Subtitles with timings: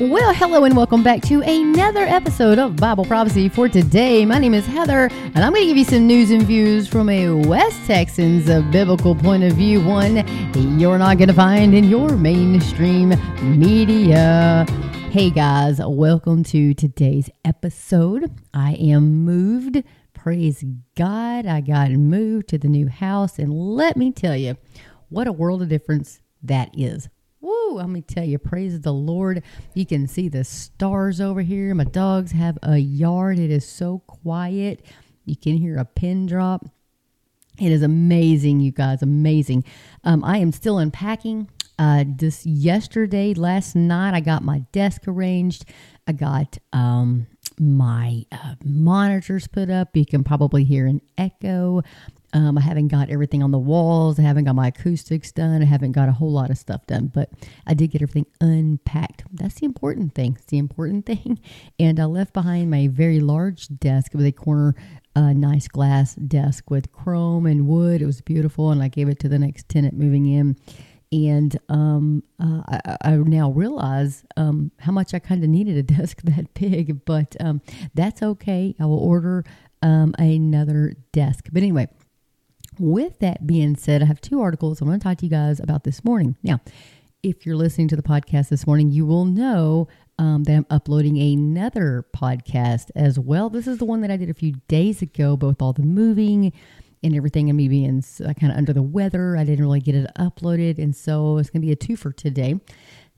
[0.00, 4.24] Well, hello and welcome back to another episode of Bible Prophecy for today.
[4.24, 7.10] My name is Heather, and I'm going to give you some news and views from
[7.10, 10.26] a West Texans biblical point of view, one
[10.80, 13.10] you're not going to find in your mainstream
[13.42, 14.64] media.
[15.10, 18.34] Hey guys, welcome to today's episode.
[18.54, 19.84] I am moved.
[20.14, 20.64] Praise
[20.96, 24.56] God, I got moved to the new house, and let me tell you,
[25.10, 27.10] what a world of difference that is.
[27.40, 29.42] Woo, let me tell you, praise the Lord.
[29.74, 31.74] You can see the stars over here.
[31.74, 33.38] My dogs have a yard.
[33.38, 34.84] It is so quiet.
[35.24, 36.66] You can hear a pin drop.
[37.58, 39.64] It is amazing, you guys, amazing.
[40.04, 41.48] Um, I am still unpacking.
[41.78, 45.64] Uh, this yesterday, last night, I got my desk arranged.
[46.06, 47.26] I got um,
[47.58, 49.96] my uh, monitors put up.
[49.96, 51.82] You can probably hear an echo.
[52.32, 54.18] Um, I haven't got everything on the walls.
[54.18, 55.62] I haven't got my acoustics done.
[55.62, 57.30] I haven't got a whole lot of stuff done, but
[57.66, 59.24] I did get everything unpacked.
[59.32, 60.36] That's the important thing.
[60.38, 61.40] It's the important thing.
[61.78, 64.74] And I left behind my very large desk with a corner,
[65.16, 68.02] uh, nice glass desk with chrome and wood.
[68.02, 70.56] It was beautiful, and I gave it to the next tenant moving in.
[71.12, 75.82] And um, uh, I, I, now realize um, how much I kind of needed a
[75.96, 77.60] desk that big, but um,
[77.94, 78.76] that's okay.
[78.78, 79.44] I will order
[79.82, 81.48] um, another desk.
[81.52, 81.88] But anyway,
[82.80, 85.60] with that being said, I have two articles I want to talk to you guys
[85.60, 86.36] about this morning.
[86.42, 86.60] Now,
[87.22, 91.18] if you're listening to the podcast this morning, you will know um, that I'm uploading
[91.18, 93.50] another podcast as well.
[93.50, 96.52] This is the one that I did a few days ago, both all the moving
[97.02, 99.36] and everything, and me being uh, kind of under the weather.
[99.36, 102.12] I didn't really get it uploaded, and so it's going to be a two for
[102.12, 102.60] today.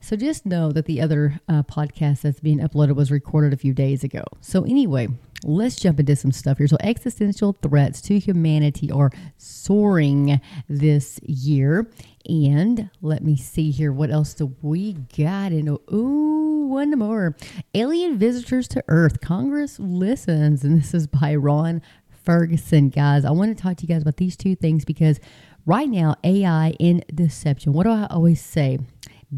[0.03, 3.73] So just know that the other uh, podcast that's being uploaded was recorded a few
[3.73, 4.25] days ago.
[4.41, 5.07] So, anyway,
[5.45, 6.67] let's jump into some stuff here.
[6.67, 11.89] So, existential threats to humanity are soaring this year.
[12.29, 13.93] And let me see here.
[13.93, 15.53] What else do we got?
[15.53, 17.37] And ooh, one more.
[17.73, 19.21] Alien visitors to Earth.
[19.21, 20.65] Congress listens.
[20.65, 21.81] And this is by Ron
[22.25, 23.25] Ferguson, guys.
[23.25, 25.21] I want to talk to you guys about these two things because
[25.65, 27.73] right now, AI in deception.
[27.73, 28.81] What do I always say?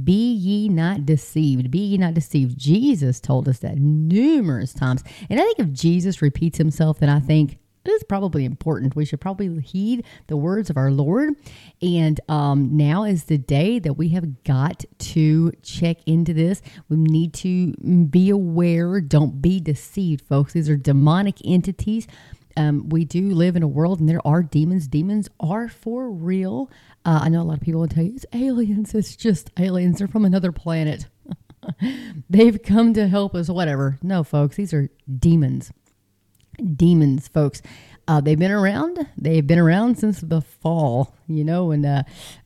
[0.03, 1.71] Be ye not deceived.
[1.71, 2.59] Be ye not deceived.
[2.59, 5.05] Jesus told us that numerous times.
[5.31, 8.97] And I think if Jesus repeats himself, then I think it is probably important.
[8.97, 11.35] We should probably heed the words of our Lord.
[11.83, 16.63] And um, now is the day that we have got to check into this.
[16.89, 17.73] We need to
[18.07, 19.01] be aware.
[19.03, 20.55] Don't be deceived, folks.
[20.55, 22.07] These are demonic entities.
[22.57, 24.87] Um, we do live in a world and there are demons.
[24.87, 26.71] Demons are for real.
[27.05, 28.95] Uh, I know a lot of people will tell you it's aliens.
[28.95, 29.99] It's just aliens.
[29.99, 31.07] They're from another planet.
[32.31, 33.99] They've come to help us, whatever.
[34.03, 34.89] No, folks, these are
[35.19, 35.73] demons.
[36.77, 37.63] Demons, folks.
[38.07, 39.09] Uh, they've been around.
[39.17, 41.15] They've been around since the fall.
[41.27, 42.03] You know, when uh,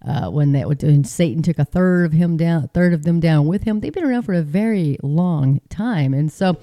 [0.06, 3.18] uh, when that when Satan took a third of him down, a third of them
[3.18, 3.80] down with him.
[3.80, 6.58] They've been around for a very long time, and so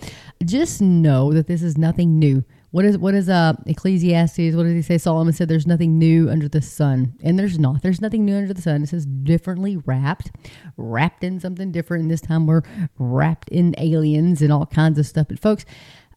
[0.45, 2.45] just know that this is nothing new.
[2.75, 4.53] What is what is uh Ecclesiastes?
[4.53, 4.97] What does he say?
[4.97, 7.81] Solomon said, "There's nothing new under the sun," and there's not.
[7.81, 8.83] There's nothing new under the sun.
[8.83, 10.31] It says differently wrapped,
[10.75, 12.01] wrapped in something different.
[12.01, 12.63] And this time we're
[12.99, 15.27] wrapped in aliens and all kinds of stuff.
[15.29, 15.63] But folks,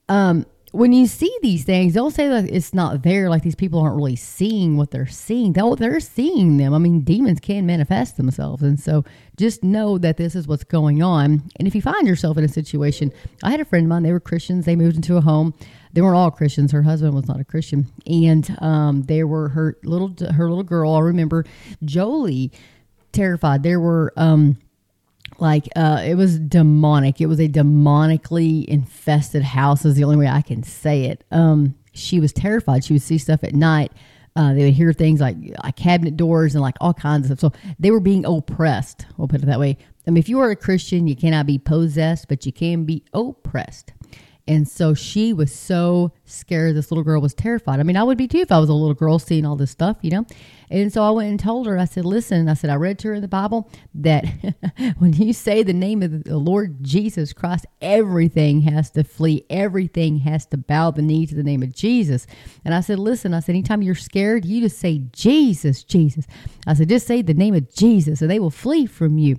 [0.09, 3.31] um, when you see these things, don't say that it's not there.
[3.31, 5.53] Like these people aren't really seeing what they're seeing.
[5.53, 6.75] They're, they're seeing them.
[6.75, 9.05] I mean, demons can manifest themselves, and so
[9.37, 11.49] just know that this is what's going on.
[11.55, 13.13] And if you find yourself in a situation,
[13.45, 14.03] I had a friend of mine.
[14.03, 14.67] They were Christians.
[14.67, 15.55] They moved into a home
[15.99, 16.71] they weren't all Christians.
[16.71, 20.93] Her husband was not a Christian, and um, they were her little her little girl.
[20.93, 21.45] I remember
[21.85, 22.53] Jolie
[23.11, 23.65] terrified.
[23.65, 24.59] There were um,
[25.41, 27.21] like uh, it was demonic.
[27.21, 29.85] It was a demonically infested house.
[29.85, 31.25] Is the only way I can say it.
[31.33, 32.85] Um, she was terrified.
[32.85, 33.91] She would see stuff at night.
[34.37, 37.53] Uh, they would hear things like, like cabinet doors and like all kinds of stuff.
[37.53, 39.05] So they were being oppressed.
[39.17, 39.77] We'll put it that way.
[40.07, 43.03] I mean, if you are a Christian, you cannot be possessed, but you can be
[43.13, 43.95] oppressed.
[44.49, 46.75] And so she was so scared.
[46.75, 47.81] This little girl was terrified.
[47.81, 49.71] I mean, I would be too if I was a little girl seeing all this
[49.71, 50.25] stuff, you know?
[50.71, 53.09] And so I went and told her, I said, listen, I said, I read to
[53.09, 54.25] her in the Bible that
[54.99, 60.19] when you say the name of the Lord Jesus Christ, everything has to flee, everything
[60.21, 62.27] has to bow the knee to the name of Jesus.
[62.65, 66.27] And I said, listen, I said, anytime you're scared, you just say, Jesus, Jesus.
[66.67, 69.39] I said, just say the name of Jesus, and they will flee from you.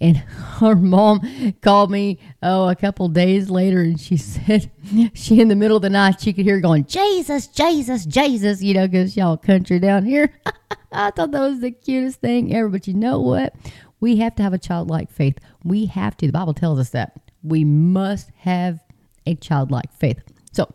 [0.00, 4.70] And her mom called me, oh, a couple days later, and she said
[5.12, 8.74] she in the middle of the night she could hear going, Jesus, Jesus, Jesus, you
[8.74, 10.32] know, because y'all country down here.
[10.92, 12.68] I thought that was the cutest thing ever.
[12.68, 13.54] But you know what?
[14.00, 15.38] We have to have a childlike faith.
[15.64, 16.26] We have to.
[16.26, 17.18] The Bible tells us that.
[17.42, 18.80] We must have
[19.26, 20.22] a childlike faith.
[20.52, 20.72] So,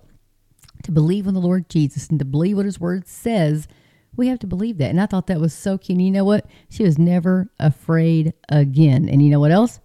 [0.83, 3.67] to believe in the Lord Jesus and to believe what his word says
[4.15, 4.89] we have to believe that.
[4.89, 5.98] And I thought that was so cute.
[5.98, 6.45] And you know what?
[6.69, 9.10] She was never afraid again.
[9.10, 9.80] And you know what else?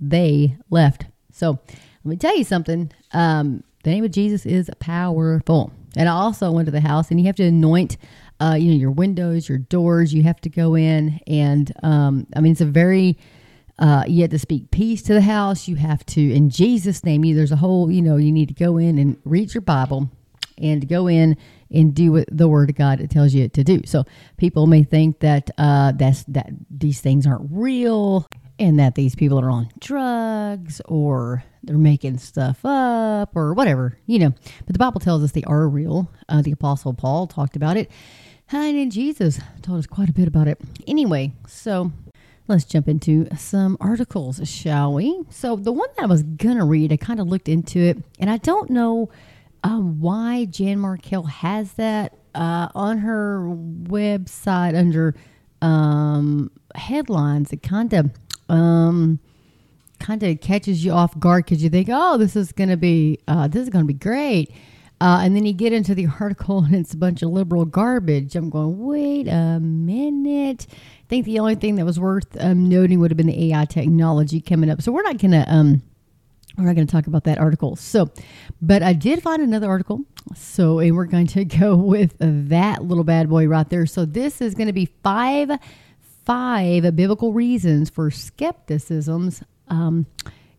[0.00, 1.06] they left.
[1.32, 1.58] So
[2.04, 2.92] let me tell you something.
[3.12, 5.72] Um, the name of Jesus is powerful.
[5.96, 7.96] And I also went to the house, and you have to anoint,
[8.40, 10.12] uh, you know, your windows, your doors.
[10.12, 13.16] You have to go in, and um, I mean, it's a very
[13.78, 15.68] uh, you have to speak peace to the house.
[15.68, 18.54] You have to, in Jesus' name, you, there's a whole, you know, you need to
[18.54, 20.10] go in and read your Bible
[20.58, 21.36] and go in
[21.70, 23.82] and do what the Word of God tells you to do.
[23.84, 24.04] So
[24.36, 28.26] people may think that uh, that's that these things aren't real
[28.58, 34.18] and that these people are on drugs or they're making stuff up or whatever, you
[34.18, 34.32] know.
[34.64, 36.10] But the Bible tells us they are real.
[36.28, 37.90] Uh, the Apostle Paul talked about it.
[38.50, 40.60] And Jesus told us quite a bit about it.
[40.86, 41.90] Anyway, so
[42.46, 45.22] let's jump into some articles, shall we?
[45.30, 48.30] So, the one that I was to read, I kind of looked into it, and
[48.30, 49.10] I don't know
[49.62, 53.40] um, why Jan Markell has that uh, on her
[53.84, 55.14] website under
[55.62, 57.52] um, headlines.
[57.52, 58.10] It kind of.
[58.48, 59.18] Um,
[59.98, 63.18] kind of catches you off guard because you think, oh, this is going to be
[63.26, 64.50] uh, this is going to be great.
[65.00, 68.34] Uh, and then you get into the article and it's a bunch of liberal garbage.
[68.34, 70.66] I'm going, wait a minute.
[70.70, 73.64] I think the only thing that was worth um, noting would have been the AI
[73.66, 74.82] technology coming up.
[74.82, 75.82] So we're not going to um,
[76.56, 77.76] we're not going to talk about that article.
[77.76, 78.10] So,
[78.62, 80.00] but I did find another article.
[80.34, 83.86] So, and we're going to go with that little bad boy right there.
[83.86, 85.50] So this is going to be five
[86.24, 89.42] five biblical reasons for skepticisms.
[89.68, 90.06] Um,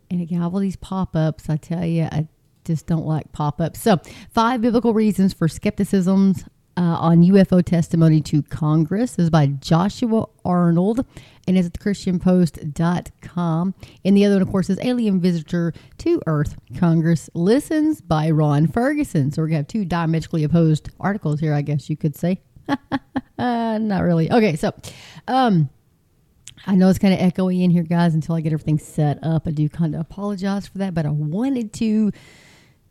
[0.10, 2.28] and again, all these pop ups, I tell you, I
[2.64, 3.82] just don't like pop ups.
[3.82, 4.00] So,
[4.32, 6.46] five biblical reasons for skepticisms
[6.77, 11.06] uh, on UFO testimony to Congress this is by Joshua Arnold
[11.47, 13.74] and it's at thechristianpost.com.
[14.03, 18.68] And the other one, of course, is Alien Visitor to Earth Congress Listens by Ron
[18.68, 19.31] Ferguson.
[19.31, 22.41] So we're going to have two diametrically opposed articles here, I guess you could say.
[23.38, 24.31] not really.
[24.31, 24.74] Okay, so
[25.27, 25.69] um,
[26.65, 29.47] I know it's kind of echoey in here, guys, until I get everything set up.
[29.47, 32.12] I do kind of apologize for that, but I wanted to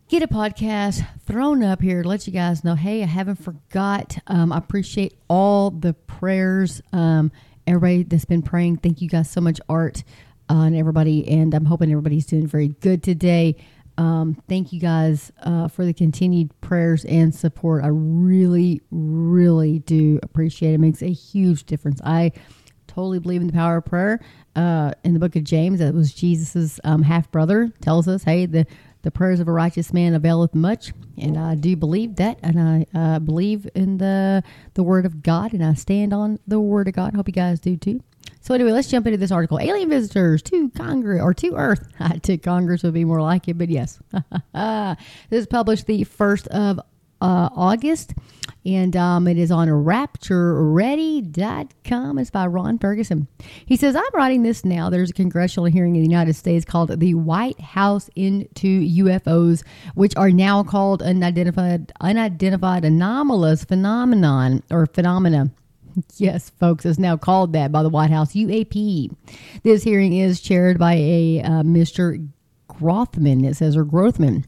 [0.08, 4.16] get a podcast thrown up here to let you guys know hey i haven't forgot.
[4.28, 6.80] Um, i appreciate all the prayers.
[6.92, 7.32] Um,
[7.66, 10.04] everybody that's been praying thank you guys so much art
[10.48, 13.56] uh, and everybody and i'm hoping everybody's doing very good today.
[13.98, 17.82] Um, thank you guys uh, for the continued prayers and support.
[17.82, 20.74] I really really do appreciate it.
[20.74, 22.00] it makes a huge difference.
[22.04, 22.32] I
[22.86, 24.20] totally believe in the power of prayer.
[24.54, 28.46] Uh, in the book of james that was jesus's um, half brother tells us hey
[28.46, 28.66] the
[29.06, 32.86] the prayers of a righteous man availeth much, and I do believe that, and I
[32.92, 34.42] uh, believe in the
[34.74, 37.14] the word of God, and I stand on the word of God.
[37.14, 38.02] Hope you guys do too.
[38.40, 39.60] So anyway, let's jump into this article.
[39.60, 41.86] Alien visitors to Congress or to Earth.
[42.00, 44.00] I to Congress would be more like it, but yes.
[44.52, 44.96] this
[45.30, 46.80] is published the first of
[47.20, 48.14] uh, August,
[48.64, 52.18] and um, it is on raptureready.com.
[52.18, 53.28] It's by Ron Ferguson.
[53.64, 54.90] He says, I'm writing this now.
[54.90, 59.62] There's a congressional hearing in the United States called the White House into UFOs,
[59.94, 65.50] which are now called unidentified, unidentified anomalous phenomenon or phenomena.
[66.18, 69.16] Yes, folks, it's now called that by the White House UAP.
[69.62, 72.28] This hearing is chaired by a uh, Mr.
[72.68, 74.44] Grothman, it says, or Grothman.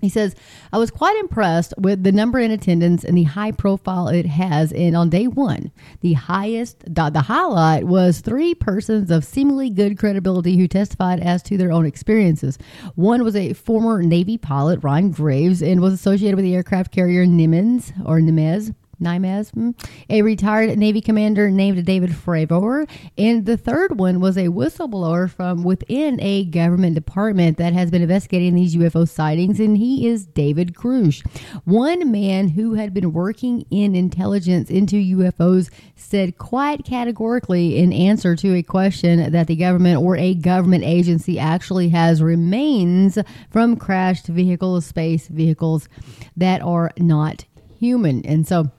[0.00, 0.34] He says,
[0.72, 4.72] I was quite impressed with the number in attendance and the high profile it has.
[4.72, 5.70] And on day one,
[6.00, 11.56] the highest, the, highlight was three persons of seemingly good credibility who testified as to
[11.56, 12.58] their own experiences.
[12.94, 17.26] One was a former Navy pilot, Ryan Graves, and was associated with the aircraft carrier
[17.26, 18.74] Nimitz or Nimitz.
[19.00, 19.70] Nimitz, hmm,
[20.08, 22.88] a retired Navy commander named David Fravor.
[23.16, 28.02] And the third one was a whistleblower from within a government department that has been
[28.02, 31.26] investigating these UFO sightings, and he is David Grusch.
[31.64, 38.36] One man who had been working in intelligence into UFOs said quite categorically in answer
[38.36, 43.18] to a question that the government or a government agency actually has remains
[43.50, 45.88] from crashed vehicles, space vehicles
[46.36, 47.44] that are not
[47.78, 48.24] human.
[48.26, 48.70] And so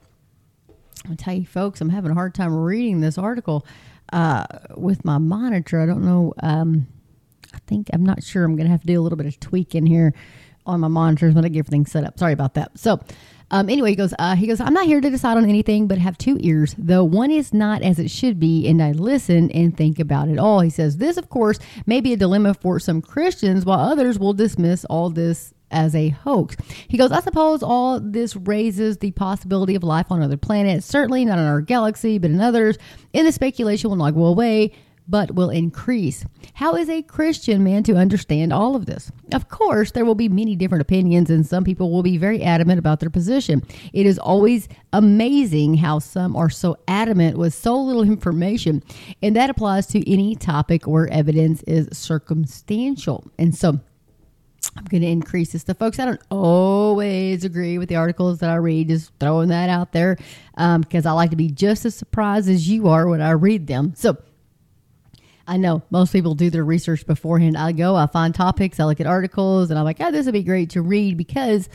[1.08, 3.66] I'll tell you, folks, I'm having a hard time reading this article
[4.12, 4.44] uh,
[4.76, 5.80] with my monitor.
[5.80, 6.32] I don't know.
[6.42, 6.86] Um,
[7.54, 8.44] I think I'm not sure.
[8.44, 10.14] I'm going to have to do a little bit of tweaking here
[10.64, 12.18] on my monitors when I get everything set up.
[12.18, 12.78] Sorry about that.
[12.78, 13.00] So,
[13.50, 14.14] um, anyway, he goes.
[14.18, 14.60] Uh, he goes.
[14.60, 16.74] I'm not here to decide on anything, but have two ears.
[16.78, 20.38] Though one is not as it should be, and I listen and think about it
[20.38, 20.60] all.
[20.60, 24.32] He says this, of course, may be a dilemma for some Christians, while others will
[24.32, 26.56] dismiss all this as a hoax.
[26.88, 31.24] He goes, I suppose all this raises the possibility of life on other planets, certainly
[31.24, 32.78] not in our galaxy, but in others.
[33.14, 34.72] And the speculation will not go away
[35.08, 36.24] but will increase.
[36.54, 39.10] How is a Christian man to understand all of this?
[39.32, 42.78] Of course, there will be many different opinions, and some people will be very adamant
[42.78, 43.62] about their position.
[43.92, 48.82] It is always amazing how some are so adamant with so little information,
[49.22, 53.30] and that applies to any topic where evidence is circumstantial.
[53.38, 53.80] And so,
[54.76, 55.98] I'm going to increase this stuff, folks.
[55.98, 60.16] I don't always agree with the articles that I read, just throwing that out there
[60.54, 63.66] because um, I like to be just as surprised as you are when I read
[63.66, 63.92] them.
[63.96, 64.16] So,
[65.46, 67.56] I know most people do their research beforehand.
[67.56, 70.32] I go, I find topics, I look at articles, and I'm like, oh, this would
[70.32, 71.68] be great to read because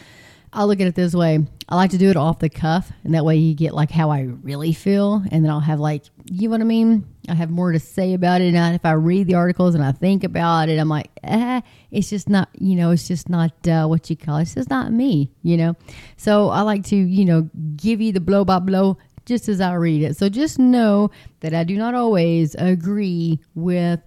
[0.58, 1.46] I look at it this way.
[1.70, 4.10] I like to do it off the cuff, and that way you get like how
[4.10, 7.06] I really feel, and then I'll have like, you know what I mean?
[7.30, 8.56] I have more to say about it.
[8.56, 11.62] And if I read the articles and I think about it, I'm like, eh,
[11.92, 14.44] it's just not, you know, it's just not uh, what you call it.
[14.44, 15.76] It's just not me, you know?
[16.16, 18.98] So I like to, you know, give you the blow by blow
[19.28, 20.18] just as I read it.
[20.18, 21.12] So just know
[21.42, 24.00] that I do not always agree with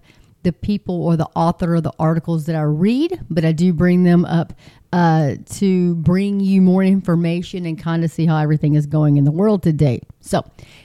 [0.43, 4.03] the people or the author of the articles that I read, but I do bring
[4.03, 4.53] them up
[4.93, 9.23] uh, to bring you more information and kind of see how everything is going in
[9.23, 10.01] the world today.
[10.19, 10.43] So,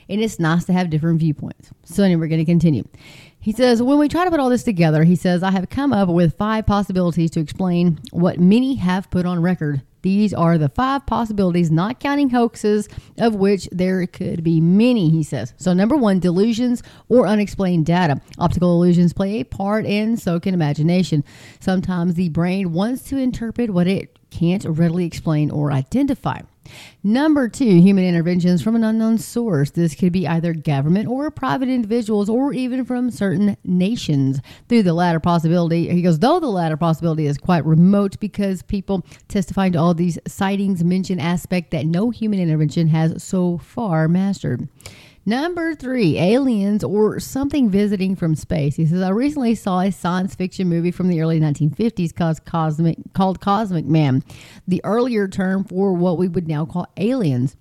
[0.08, 1.70] and it's nice to have different viewpoints.
[1.84, 2.84] So, anyway, we're going to continue.
[3.40, 5.92] He says, when we try to put all this together, he says, I have come
[5.92, 9.82] up with five possibilities to explain what many have put on record.
[10.06, 15.24] These are the five possibilities, not counting hoaxes, of which there could be many, he
[15.24, 15.52] says.
[15.56, 18.20] So, number one, delusions or unexplained data.
[18.38, 21.24] Optical illusions play a part, and so can imagination.
[21.58, 26.40] Sometimes the brain wants to interpret what it can't readily explain or identify.
[27.02, 29.70] Number two, human interventions from an unknown source.
[29.70, 34.40] This could be either government or private individuals or even from certain nations.
[34.68, 39.04] Through the latter possibility, he goes, though the latter possibility is quite remote because people
[39.28, 44.68] testifying to all these sightings mention aspect that no human intervention has so far mastered.
[45.28, 48.76] Number three, aliens or something visiting from space.
[48.76, 52.98] He says, I recently saw a science fiction movie from the early 1950s called Cosmic,
[53.12, 54.22] called Cosmic Man,
[54.68, 57.56] the earlier term for what we would now call aliens.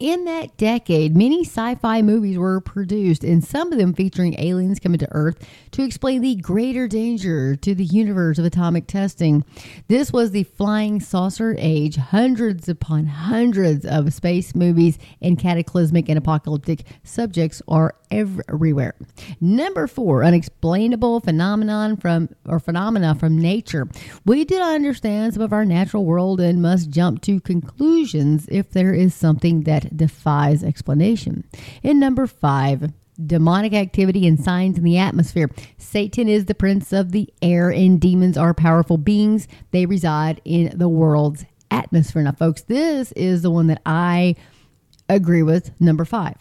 [0.00, 4.78] In that decade, many sci fi movies were produced, and some of them featuring aliens
[4.78, 9.44] coming to Earth to explain the greater danger to the universe of atomic testing.
[9.88, 11.96] This was the flying saucer age.
[11.96, 18.94] Hundreds upon hundreds of space movies and cataclysmic and apocalyptic subjects are everywhere.
[19.40, 23.88] Number four, unexplainable phenomenon from or phenomena from nature.
[24.24, 28.70] We do not understand some of our natural world and must jump to conclusions if
[28.70, 31.44] there is something that defies explanation.
[31.82, 32.92] And number five,
[33.24, 35.50] demonic activity and signs in the atmosphere.
[35.76, 39.48] Satan is the prince of the air, and demons are powerful beings.
[39.70, 42.22] They reside in the world's atmosphere.
[42.22, 44.36] Now, folks, this is the one that I
[45.08, 45.78] agree with.
[45.80, 46.36] Number five.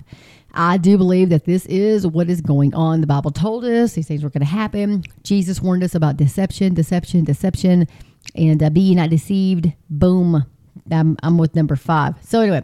[0.53, 3.01] I do believe that this is what is going on.
[3.01, 5.03] The Bible told us these things were going to happen.
[5.23, 7.87] Jesus warned us about deception, deception, deception,
[8.35, 9.71] and uh, be not deceived.
[9.89, 10.45] Boom.
[10.91, 12.15] I'm, I'm with number five.
[12.21, 12.63] So, anyway,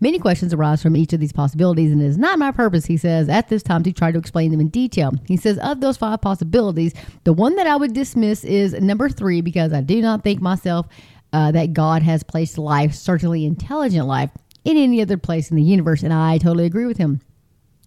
[0.00, 2.96] many questions arise from each of these possibilities, and it is not my purpose, he
[2.96, 5.12] says, at this time to try to explain them in detail.
[5.26, 6.92] He says, of those five possibilities,
[7.24, 10.86] the one that I would dismiss is number three, because I do not think myself
[11.32, 14.30] uh, that God has placed life, certainly intelligent life,
[14.64, 16.02] in any other place in the universe.
[16.02, 17.20] And I totally agree with him.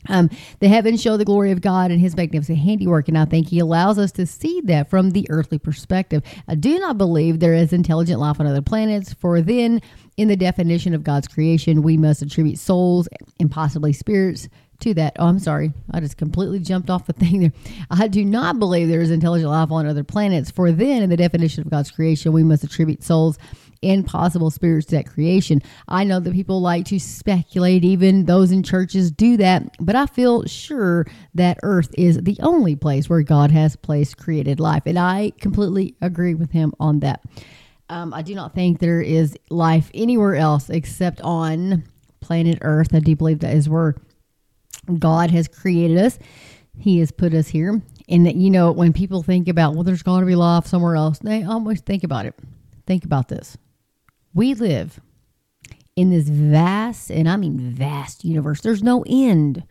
[0.09, 3.47] Um, the heavens show the glory of God and his magnificent handiwork, and I think
[3.47, 6.23] he allows us to see that from the earthly perspective.
[6.47, 9.81] I do not believe there is intelligent life on other planets, for then,
[10.17, 13.07] in the definition of God's creation, we must attribute souls
[13.39, 14.47] and possibly spirits
[14.79, 15.15] to that.
[15.17, 15.73] Oh, I'm sorry.
[15.91, 17.53] I just completely jumped off the thing there.
[17.89, 21.17] I do not believe there is intelligent life on other planets, for then, in the
[21.17, 23.37] definition of God's creation, we must attribute souls
[23.83, 25.61] and possible spirits that creation.
[25.87, 30.05] I know that people like to speculate, even those in churches do that, but I
[30.05, 31.05] feel sure
[31.35, 34.83] that earth is the only place where God has placed created life.
[34.85, 37.21] And I completely agree with him on that.
[37.89, 41.83] Um, I do not think there is life anywhere else except on
[42.19, 42.93] planet Earth.
[42.93, 43.95] I do believe that is where
[44.99, 46.19] God has created us.
[46.77, 47.81] He has put us here.
[48.09, 50.95] And that, you know, when people think about, well, there's got to be life somewhere
[50.95, 52.35] else, they always think about it.
[52.85, 53.57] Think about this.
[54.37, 55.01] We live
[55.95, 58.61] in this vast, and I mean vast universe.
[58.61, 59.63] There's no end.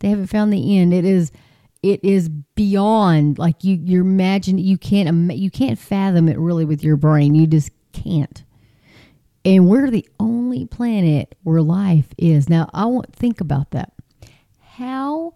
[0.00, 0.92] They haven't found the end.
[0.92, 1.32] It is
[1.82, 6.84] it is beyond like you you imagine you can't you can't fathom it really with
[6.84, 7.34] your brain.
[7.34, 8.44] You just can't.
[9.42, 12.50] And we're the only planet where life is.
[12.50, 13.94] Now, I want think about that
[14.80, 15.32] how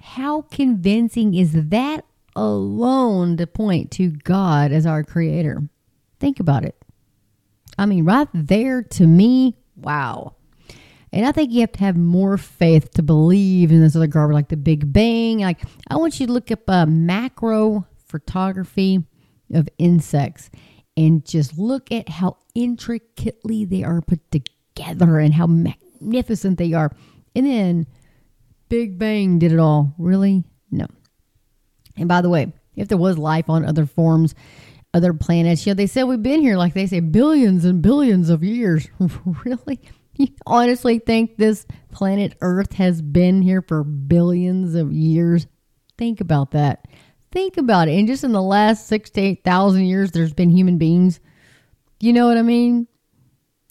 [0.00, 2.04] how convincing is that
[2.34, 5.62] alone to point to God as our creator?
[6.18, 6.81] Think about it.
[7.78, 10.34] I mean, right there to me, wow.
[11.12, 14.34] And I think you have to have more faith to believe in this other garbage,
[14.34, 15.40] like the Big Bang.
[15.40, 19.04] Like, I want you to look up uh, macro photography
[19.52, 20.50] of insects
[20.96, 26.92] and just look at how intricately they are put together and how magnificent they are.
[27.34, 27.86] And then
[28.68, 29.94] Big Bang did it all.
[29.98, 30.44] Really?
[30.70, 30.86] No.
[31.96, 34.34] And by the way, if there was life on other forms,
[34.94, 38.28] other planets, you know, they said we've been here, like they say, billions and billions
[38.28, 38.88] of years.
[39.44, 39.80] really?
[40.16, 45.46] You honestly think this planet Earth has been here for billions of years?
[45.96, 46.86] Think about that.
[47.30, 47.98] Think about it.
[47.98, 51.20] And just in the last six to 8,000 years, there's been human beings.
[52.00, 52.86] You know what I mean?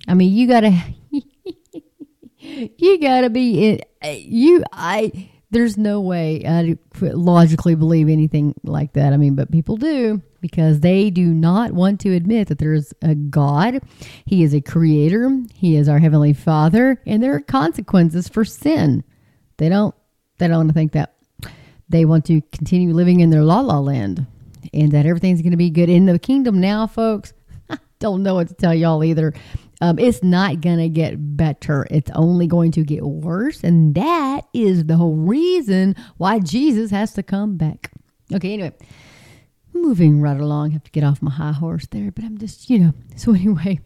[0.07, 0.75] I mean, you gotta,
[2.39, 3.89] you gotta be, it.
[4.01, 9.13] you, I, there's no way I logically believe anything like that.
[9.13, 12.93] I mean, but people do because they do not want to admit that there is
[13.01, 13.81] a God.
[14.25, 15.31] He is a creator.
[15.53, 19.03] He is our heavenly Father, and there are consequences for sin.
[19.57, 19.95] They don't.
[20.39, 21.15] They don't want to think that
[21.87, 24.25] they want to continue living in their la la land
[24.73, 27.33] and that everything's going to be good in the kingdom now, folks.
[27.69, 29.33] I don't know what to tell y'all either.
[29.81, 31.87] Um, it's not going to get better.
[31.89, 33.63] It's only going to get worse.
[33.63, 37.91] And that is the whole reason why Jesus has to come back.
[38.33, 38.73] Okay, anyway,
[39.73, 40.69] moving right along.
[40.69, 42.93] I have to get off my high horse there, but I'm just, you know.
[43.17, 43.79] So, anyway,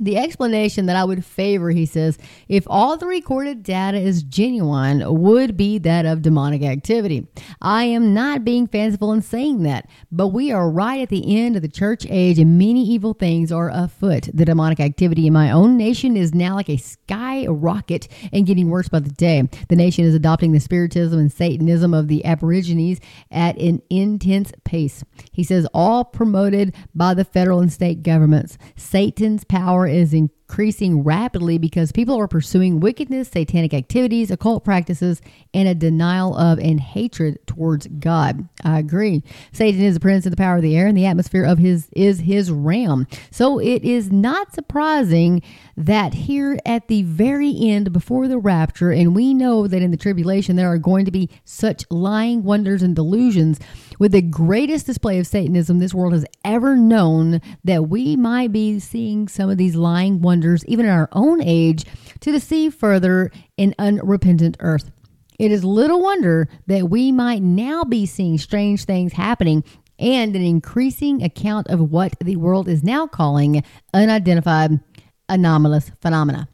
[0.00, 5.02] the explanation that I would favor, he says, if all the recorded data is genuine,
[5.22, 7.26] would be that of demonic activity.
[7.60, 11.56] I am not being fanciful in saying that, but we are right at the end
[11.56, 14.28] of the church age and many evil things are afoot.
[14.32, 18.88] The demonic activity in my own nation is now like a skyrocket and getting worse
[18.88, 19.48] by the day.
[19.68, 23.00] The nation is adopting the spiritism and Satanism of the Aborigines
[23.30, 25.04] at an intense pace.
[25.32, 28.58] He says, all promoted by the federal and state governments.
[28.76, 30.14] Satan's power is
[30.48, 35.20] increasing rapidly because people are pursuing wickedness, satanic activities, occult practices,
[35.52, 38.48] and a denial of and hatred towards God.
[38.64, 39.22] I agree.
[39.52, 41.90] Satan is the prince of the power of the air, and the atmosphere of his
[41.92, 43.06] is his realm.
[43.30, 45.42] So it is not surprising
[45.76, 49.96] that here at the very end, before the rapture, and we know that in the
[49.98, 53.60] tribulation there are going to be such lying wonders and delusions
[53.98, 58.78] with the greatest display of Satanism this world has ever known, that we might be
[58.78, 61.84] seeing some of these lying wonders, even in our own age,
[62.20, 64.90] to deceive further an unrepentant earth.
[65.38, 69.62] It is little wonder that we might now be seeing strange things happening
[69.98, 73.62] and an increasing account of what the world is now calling
[73.94, 74.80] unidentified
[75.28, 76.48] anomalous phenomena.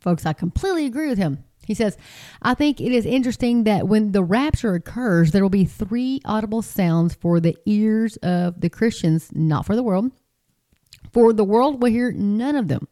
[0.00, 1.44] Folks, I completely agree with him.
[1.66, 1.96] He says,
[2.42, 6.62] I think it is interesting that when the rapture occurs, there will be three audible
[6.62, 10.10] sounds for the ears of the Christians, not for the world.
[11.12, 12.88] For the world will hear none of them.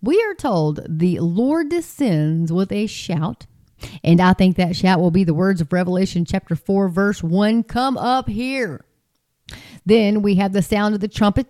[0.00, 3.46] We are told the Lord descends with a shout,
[4.02, 7.64] and I think that shout will be the words of Revelation chapter 4, verse 1
[7.64, 8.84] Come up here.
[9.86, 11.46] Then we have the sound of the trumpet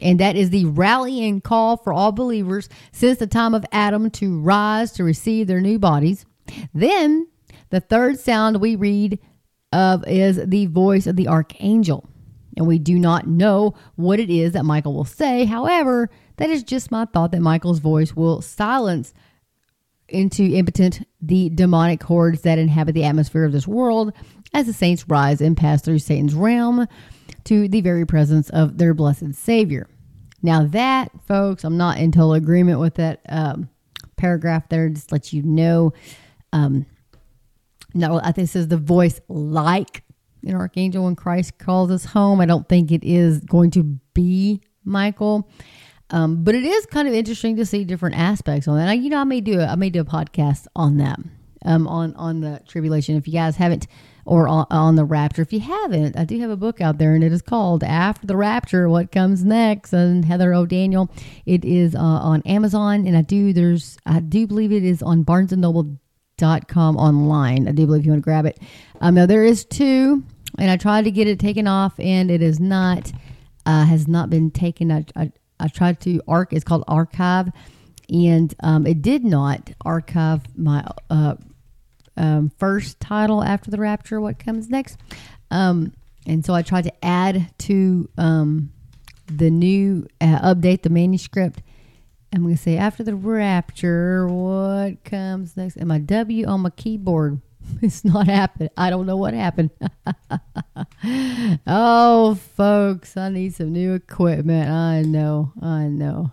[0.00, 4.38] and that is the rallying call for all believers since the time of Adam to
[4.40, 6.26] rise to receive their new bodies.
[6.74, 7.28] Then
[7.70, 9.18] the third sound we read
[9.72, 12.08] of is the voice of the archangel.
[12.56, 15.44] And we do not know what it is that Michael will say.
[15.44, 19.12] However, that is just my thought that Michael's voice will silence
[20.08, 24.12] into impotent the demonic hordes that inhabit the atmosphere of this world
[24.54, 26.86] as the saints rise and pass through Satan's realm
[27.44, 29.88] to the very presence of their blessed Savior.
[30.42, 33.68] Now, that, folks, I'm not in total agreement with that um,
[34.16, 34.88] paragraph there.
[34.88, 35.92] Just let you know.
[36.52, 36.86] Um,
[37.94, 40.04] no, I think this is the voice like
[40.46, 42.40] an archangel when Christ calls us home.
[42.40, 43.82] I don't think it is going to
[44.14, 45.48] be Michael.
[46.10, 48.88] Um, but it is kind of interesting to see different aspects on that.
[48.88, 51.18] I, you know, I may do a, I may do a podcast on that,
[51.64, 53.16] um, on on the tribulation.
[53.16, 53.88] If you guys haven't
[54.26, 55.42] or on, on, the rapture.
[55.42, 58.26] If you haven't, I do have a book out there, and it is called After
[58.26, 59.92] the Rapture: What Comes Next.
[59.92, 61.10] And Heather O'Daniel.
[61.46, 65.24] It is uh, on Amazon, and I do there's I do believe it is on
[65.24, 67.68] BarnesandNoble.com online.
[67.68, 68.60] I do believe you want to grab it.
[69.00, 70.24] Um, now there is two,
[70.58, 73.12] and I tried to get it taken off, and it is not
[73.64, 74.92] uh, has not been taken.
[74.92, 76.52] I, I, I tried to arc.
[76.52, 77.50] It's called Archive,
[78.08, 80.86] and um, it did not archive my.
[81.10, 81.34] Uh,
[82.16, 84.98] um, first title after the rapture, what comes next.
[85.50, 85.92] Um,
[86.26, 88.72] and so I tried to add to um,
[89.26, 91.62] the new uh, update the manuscript.
[92.32, 95.76] I'm going to say after the rapture, what comes next?
[95.76, 97.40] And my W on my keyboard
[97.82, 98.70] it's not happening.
[98.76, 99.70] I don't know what happened.
[101.66, 104.70] oh, folks, I need some new equipment.
[104.70, 105.52] I know.
[105.60, 106.30] I know.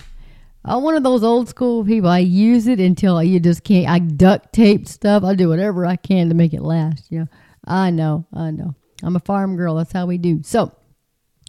[0.66, 2.10] I'm one of those old school people.
[2.10, 3.90] I use it until you just can't.
[3.90, 5.24] I duct tape stuff.
[5.24, 7.12] I do whatever I can to make it last.
[7.12, 7.28] You know,
[7.66, 8.74] I know, I know.
[9.02, 9.76] I'm a farm girl.
[9.76, 10.42] That's how we do.
[10.44, 10.72] So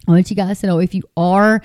[0.07, 1.61] I want you guys to know if you are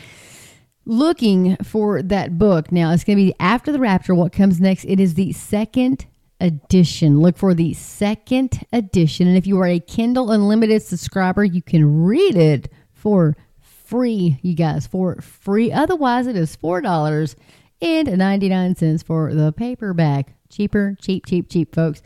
[0.84, 4.14] looking for that book now, it's going to be after the rapture.
[4.14, 4.84] What comes next?
[4.84, 6.06] It is the second
[6.40, 7.20] edition.
[7.20, 9.28] Look for the second edition.
[9.28, 14.54] And if you are a Kindle Unlimited subscriber, you can read it for free, you
[14.54, 15.72] guys, for free.
[15.72, 17.34] Otherwise, it is $4
[17.82, 20.34] and 99 cents for the paperback.
[20.48, 22.02] Cheaper, cheap, cheap, cheap, folks.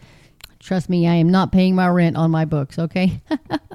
[0.64, 3.20] Trust me, I am not paying my rent on my books, okay?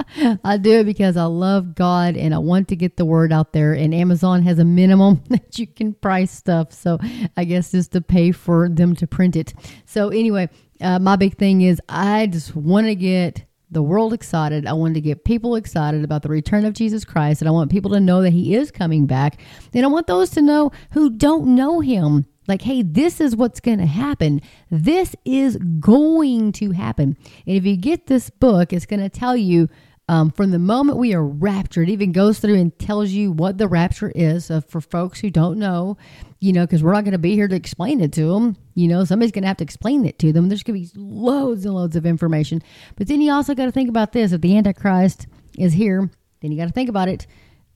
[0.43, 3.53] I do it because I love God and I want to get the word out
[3.53, 3.73] there.
[3.73, 6.73] And Amazon has a minimum that you can price stuff.
[6.73, 6.97] So
[7.37, 9.53] I guess just to pay for them to print it.
[9.85, 10.49] So, anyway,
[10.81, 14.65] uh, my big thing is I just want to get the world excited.
[14.65, 17.43] I want to get people excited about the return of Jesus Christ.
[17.43, 19.39] And I want people to know that He is coming back.
[19.75, 23.59] And I want those to know who don't know Him like, hey, this is what's
[23.59, 24.41] going to happen.
[24.69, 27.15] This is going to happen.
[27.47, 29.69] And if you get this book, it's going to tell you
[30.09, 33.59] um, from the moment we are raptured, it even goes through and tells you what
[33.59, 35.97] the rapture is uh, for folks who don't know,
[36.39, 38.57] you know, because we're not going to be here to explain it to them.
[38.73, 40.49] You know, somebody's going to have to explain it to them.
[40.49, 42.63] There's going to be loads and loads of information.
[42.95, 45.27] But then you also got to think about this if the Antichrist
[45.59, 46.09] is here,
[46.41, 47.27] then you got to think about it.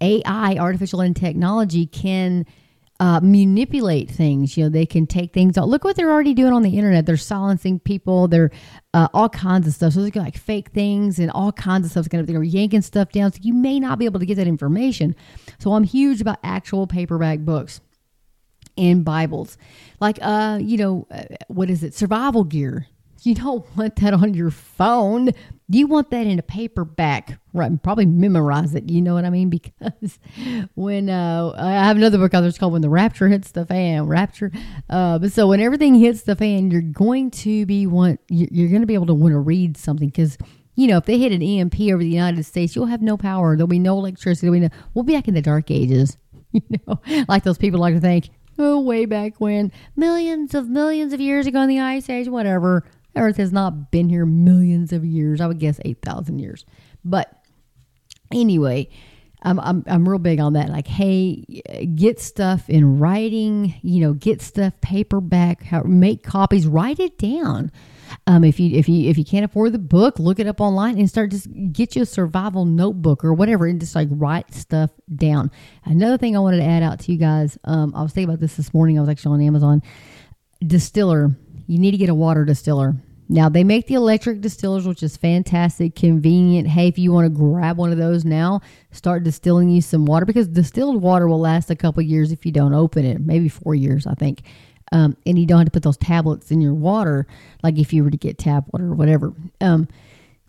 [0.02, 2.48] AI, artificial and technology, can
[3.00, 4.56] uh, manipulate things.
[4.56, 5.68] You know, they can take things out.
[5.68, 7.06] Look what they're already doing on the internet.
[7.06, 8.28] They're silencing people.
[8.28, 8.52] They're
[8.94, 9.94] uh, all kinds of stuff.
[9.94, 12.10] So they're like fake things and all kinds of stuff.
[12.10, 13.32] Going to they're yanking stuff down.
[13.32, 15.16] So you may not be able to get that information.
[15.60, 17.82] So I'm huge about actual paperback books
[18.78, 19.58] and Bibles,
[20.00, 21.94] like uh, you know, uh, what is it?
[21.94, 22.88] Survival gear.
[23.26, 25.32] You don't want that on your phone.
[25.70, 27.82] You want that in a paperback, right?
[27.82, 28.90] Probably memorize it.
[28.90, 29.50] You know what I mean?
[29.64, 30.20] Because
[30.76, 33.66] when uh, I have another book out there, it's called "When the Rapture Hits the
[33.66, 34.52] Fan." Rapture.
[34.90, 38.82] Uh, but so when everything hits the fan, you're going to be want you're going
[38.82, 40.38] to be able to want to read something because
[40.76, 43.56] you know if they hit an EMP over the United States, you'll have no power.
[43.56, 44.50] There'll be no electricity.
[44.60, 46.18] No, we'll be back in the dark ages.
[46.54, 51.14] You know, like those people like to think, oh, way back when, millions of millions
[51.14, 52.84] of years ago in the Ice Age, whatever.
[53.16, 55.42] Earth has not been here millions of years.
[55.42, 56.66] I would guess 8,000 years.
[57.06, 57.32] But
[58.32, 58.90] anyway,
[59.44, 60.70] I'm, I'm, I'm real big on that.
[60.70, 61.44] Like, hey,
[61.96, 67.72] get stuff in writing, you know, get stuff paperback, make copies, write it down.
[68.28, 71.00] Um, if you if you if you can't afford the book, look it up online
[71.00, 74.92] and start just get you a survival notebook or whatever and just like write stuff
[75.16, 75.50] down.
[75.84, 78.40] Another thing I wanted to add out to you guys, um, I was thinking about
[78.40, 78.98] this this morning.
[78.98, 79.82] I was actually on Amazon.
[80.66, 81.36] Distiller
[81.68, 82.96] you need to get a water distiller.
[83.30, 86.68] Now they make the electric distillers, which is fantastic, convenient.
[86.68, 90.26] Hey, if you want to grab one of those now, start distilling you some water
[90.26, 93.76] because distilled water will last a couple years if you don't open it, maybe four
[93.76, 94.44] years, I think.
[94.92, 97.26] Um, and you don't have to put those tablets in your water,
[97.64, 99.88] like if you were to get tap water or whatever, um,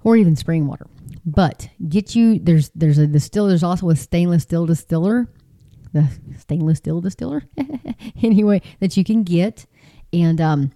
[0.03, 0.87] or even spring water.
[1.25, 3.49] But get you there's there's a distiller.
[3.49, 5.29] There's also a stainless steel distiller,
[5.95, 7.45] the stainless steel distiller,
[8.23, 9.65] anyway that you can get,
[10.13, 10.73] and um,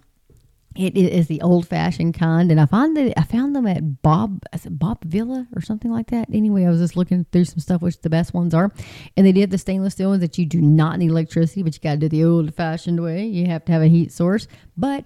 [0.75, 4.43] it is the old fashioned kind, and I find that I found them at Bob
[4.69, 6.27] Bob Vila or something like that.
[6.31, 8.71] Anyway, I was just looking through some stuff, which the best ones are,
[9.17, 11.79] and they did the stainless steel ones that you do not need electricity, but you
[11.81, 13.25] got to do the old fashioned way.
[13.25, 14.47] You have to have a heat source.
[14.77, 15.05] But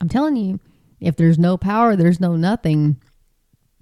[0.00, 0.58] I'm telling you,
[1.00, 3.00] if there's no power, there's no nothing.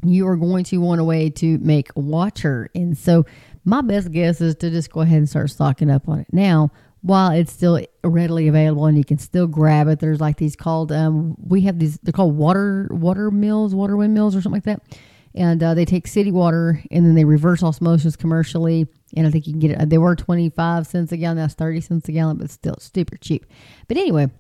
[0.05, 3.25] You are going to want a way to make water, and so
[3.65, 6.71] my best guess is to just go ahead and start stocking up on it now
[7.03, 10.01] while it's still readily available and you can still grab it.
[10.01, 14.35] There's like these called um, we have these they're called water water mills, water windmills
[14.35, 14.99] or something like that.
[15.35, 18.87] And uh, they take city water and then they reverse osmosis commercially.
[19.15, 19.91] And I think you can get it.
[19.91, 21.37] They were 25 cents a gallon.
[21.37, 23.45] That's 30 cents a gallon, but still super cheap.
[23.87, 24.31] But anyway,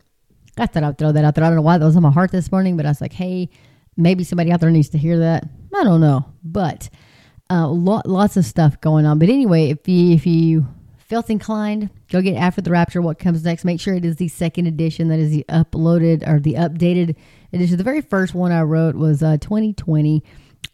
[0.56, 1.44] I thought I'd throw that out there.
[1.44, 3.12] I don't know why that was on my heart this morning, but I was like,
[3.12, 3.50] hey,
[3.98, 5.46] maybe somebody out there needs to hear that.
[5.74, 6.24] I don't know.
[6.42, 6.88] But
[7.50, 9.18] uh, lots of stuff going on.
[9.18, 10.66] But anyway, if you, if you
[11.08, 13.64] felt inclined, go get After the Rapture what comes next.
[13.64, 17.16] Make sure it is the second edition that is the uploaded or the updated
[17.52, 17.76] edition.
[17.76, 20.22] The very first one I wrote was uh, 2020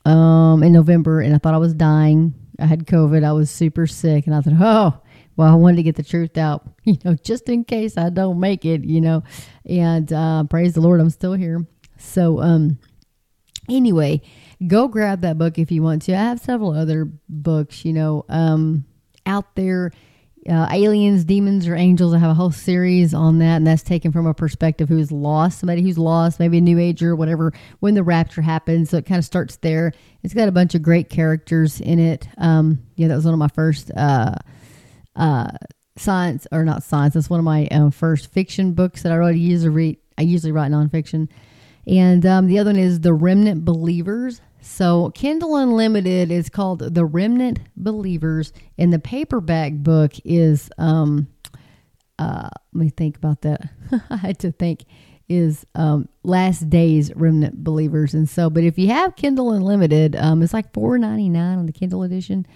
[0.05, 2.35] um, in November, and I thought I was dying.
[2.59, 3.25] I had COVID.
[3.25, 5.01] I was super sick, and I thought, oh,
[5.37, 8.41] well, I wanted to get the truth out, you know, just in case I don't
[8.41, 9.23] make it, you know.
[9.67, 11.67] And uh, praise the Lord, I'm still here.
[11.99, 12.79] So, um,
[13.69, 14.23] anyway,
[14.67, 16.15] go grab that book if you want to.
[16.15, 18.85] I have several other books, you know, um,
[19.27, 19.93] out there
[20.49, 22.15] uh, aliens, demons, or angels.
[22.15, 25.61] I have a whole series on that, and that's taken from a perspective who's lost,
[25.61, 28.91] somebody who's lost, maybe a new ager, whatever, when the rapture happens.
[28.91, 29.93] So it kind of starts there.
[30.23, 32.27] It's got a bunch of great characters in it.
[32.39, 34.35] Um, yeah, that was one of my first uh,
[35.15, 35.53] uh,
[35.97, 37.15] science or not science.
[37.15, 39.29] That's one of my um, first fiction books that I wrote.
[39.29, 39.99] I usually read.
[40.19, 41.29] I usually write nonfiction,
[41.87, 44.41] and um, the other one is The Remnant Believers.
[44.63, 51.27] So Kindle Unlimited is called The Remnant Believers, and the paperback book is um,
[52.19, 53.69] uh, let me think about that.
[54.11, 54.85] I had to think
[55.29, 58.51] is um, Last Days Remnant Believers, and so.
[58.51, 62.05] But if you have Kindle Unlimited, um, it's like four ninety nine on the Kindle
[62.05, 62.47] edition.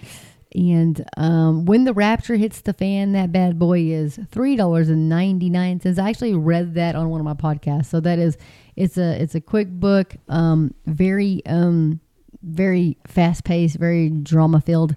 [0.57, 5.07] And um, when the rapture hits the fan, that bad boy is three dollars and
[5.07, 5.99] ninety nine cents.
[5.99, 8.38] I actually read that on one of my podcasts, so that is
[8.75, 12.01] it's a it's a quick book, um, very um,
[12.42, 14.97] very fast paced, very drama filled.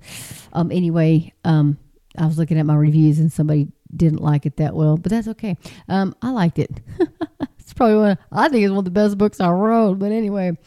[0.53, 1.77] Um, anyway, um,
[2.17, 5.27] I was looking at my reviews and somebody didn't like it that well, but that's
[5.27, 5.57] okay.
[5.89, 6.79] Um, I liked it.
[7.59, 8.11] it's probably one.
[8.11, 9.99] Of, I think it's one of the best books I wrote.
[9.99, 10.57] But anyway,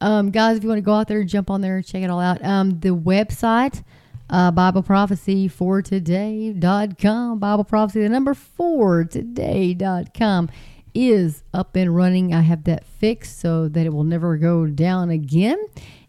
[0.00, 2.20] um, guys, if you want to go out there, jump on there, check it all
[2.20, 2.42] out.
[2.42, 3.82] Um, the website
[4.30, 7.38] uh, Bible Prophecy for Today.com.
[7.38, 10.50] Bible Prophecy, the number four today.com
[10.94, 12.34] is up and running.
[12.34, 15.58] I have that fixed so that it will never go down again.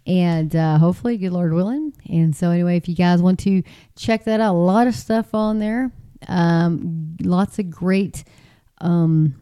[0.06, 1.94] And uh, hopefully, good Lord willing.
[2.10, 3.62] And so, anyway, if you guys want to
[3.96, 5.92] check that out, a lot of stuff on there.
[6.28, 8.24] Um, lots of great
[8.82, 9.36] um,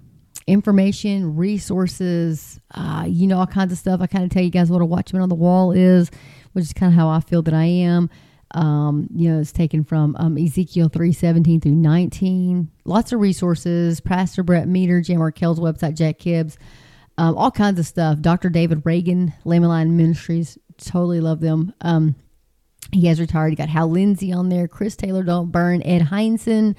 [0.46, 4.02] information, resources, uh, you know, all kinds of stuff.
[4.02, 6.12] I kind of tell you guys what a watchman on the wall is,
[6.52, 8.10] which is kind of how I feel that I am.
[8.52, 12.70] Um, you know, it's taken from um, Ezekiel 3 17 through 19.
[12.86, 14.00] Lots of resources.
[14.00, 15.18] Pastor Brett Meador, J.
[15.18, 16.58] Markell's website, Jack Hibbs,
[17.18, 18.20] um, all kinds of stuff.
[18.20, 18.50] Dr.
[18.50, 21.74] David Reagan, Lamb & Lion Ministries, totally love them.
[21.82, 22.16] Um,
[22.92, 23.50] he has retired.
[23.50, 26.76] You got Hal Lindsey on there, Chris Taylor, Don't Burn, Ed Hindson,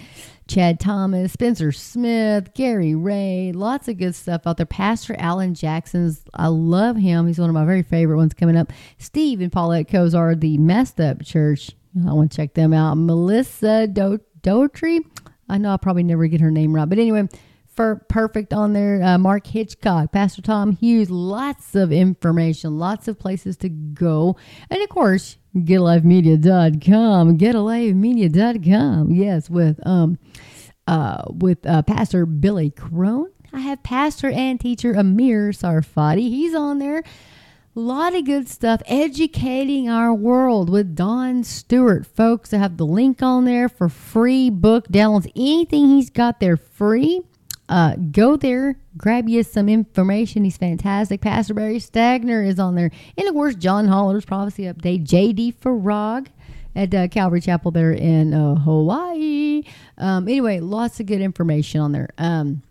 [0.47, 4.67] Chad Thomas, Spencer Smith, Gary Ray, lots of good stuff out there.
[4.67, 7.27] Pastor Alan Jackson's, I love him.
[7.27, 8.73] He's one of my very favorite ones coming up.
[8.97, 11.73] Steve and Paulette Coes are the Messed Up Church.
[12.07, 12.95] I want to check them out.
[12.95, 15.01] Melissa Do- Dotrey.
[15.49, 17.29] I know I'll probably never get her name right, but anyway,
[17.79, 19.03] for perfect on there.
[19.03, 24.37] Uh, Mark Hitchcock, Pastor Tom Hughes, lots of information, lots of places to go.
[24.69, 29.11] And of course, getalifemedia.com, getalifemedia.com.
[29.11, 30.19] Yes, with um
[30.87, 33.31] uh with uh, Pastor Billy Crone.
[33.53, 36.21] I have Pastor and teacher Amir Tsarfati.
[36.21, 37.03] He's on there.
[37.77, 42.07] A lot of good stuff educating our world with Don Stewart.
[42.07, 45.31] Folks, I have the link on there for free book downloads.
[45.37, 47.23] Anything he's got there free.
[47.69, 50.45] Uh, go there, grab you some information.
[50.45, 51.21] He's fantastic.
[51.21, 52.91] Pastor Barry Stagner is on there.
[53.17, 56.29] And of course, John Holler's Prophecy Update, JD Farag
[56.75, 59.65] at uh, Calvary Chapel there in uh, Hawaii.
[59.99, 62.09] Um, anyway, lots of good information on there.
[62.17, 62.63] Um,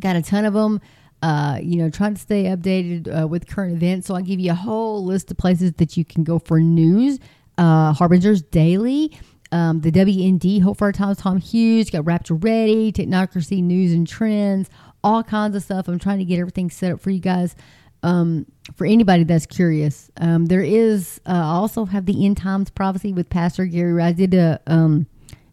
[0.00, 0.80] got a ton of them.
[1.22, 4.06] Uh, you know, trying to stay updated uh, with current events.
[4.06, 7.18] So I'll give you a whole list of places that you can go for news.
[7.56, 9.18] Uh, Harbinger's Daily
[9.52, 14.06] um, the WND, Hope for Our Times, Tom Hughes, got Rapture Ready, Technocracy News and
[14.06, 14.68] Trends,
[15.02, 15.88] all kinds of stuff.
[15.88, 17.54] I'm trying to get everything set up for you guys.
[18.02, 21.20] Um, for anybody that's curious, um, there is.
[21.26, 24.02] Uh, also have the End Times Prophecy with Pastor Gary.
[24.02, 25.06] I did a um,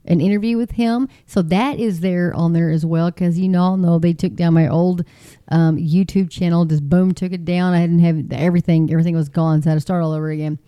[0.05, 3.11] an interview with him, so that is there on there as well.
[3.11, 5.05] Because you all know they took down my old
[5.49, 7.73] um, YouTube channel, just boom, took it down.
[7.73, 10.59] I didn't have everything; everything was gone, so I had to start all over again.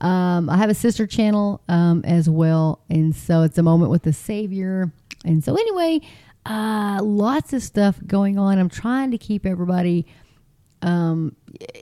[0.00, 4.02] Um, I have a sister channel um, as well, and so it's a moment with
[4.02, 4.92] the Savior.
[5.24, 6.00] And so, anyway,
[6.46, 8.58] uh, lots of stuff going on.
[8.58, 10.06] I'm trying to keep everybody
[10.82, 11.36] um,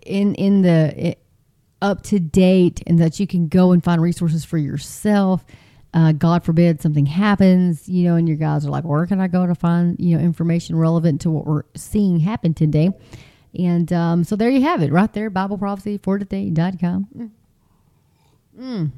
[0.04, 1.16] in in the
[1.81, 5.44] up to date, and that you can go and find resources for yourself.
[5.94, 9.28] Uh, God forbid something happens, you know, and your guys are like, where can I
[9.28, 12.90] go to find you know information relevant to what we're seeing happen today?
[13.59, 17.33] And um, so there you have it, right there, Bible prophecy for today.com.
[18.58, 18.92] Mm.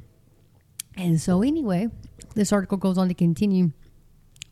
[0.97, 1.89] And so, anyway,
[2.35, 3.71] this article goes on to continue.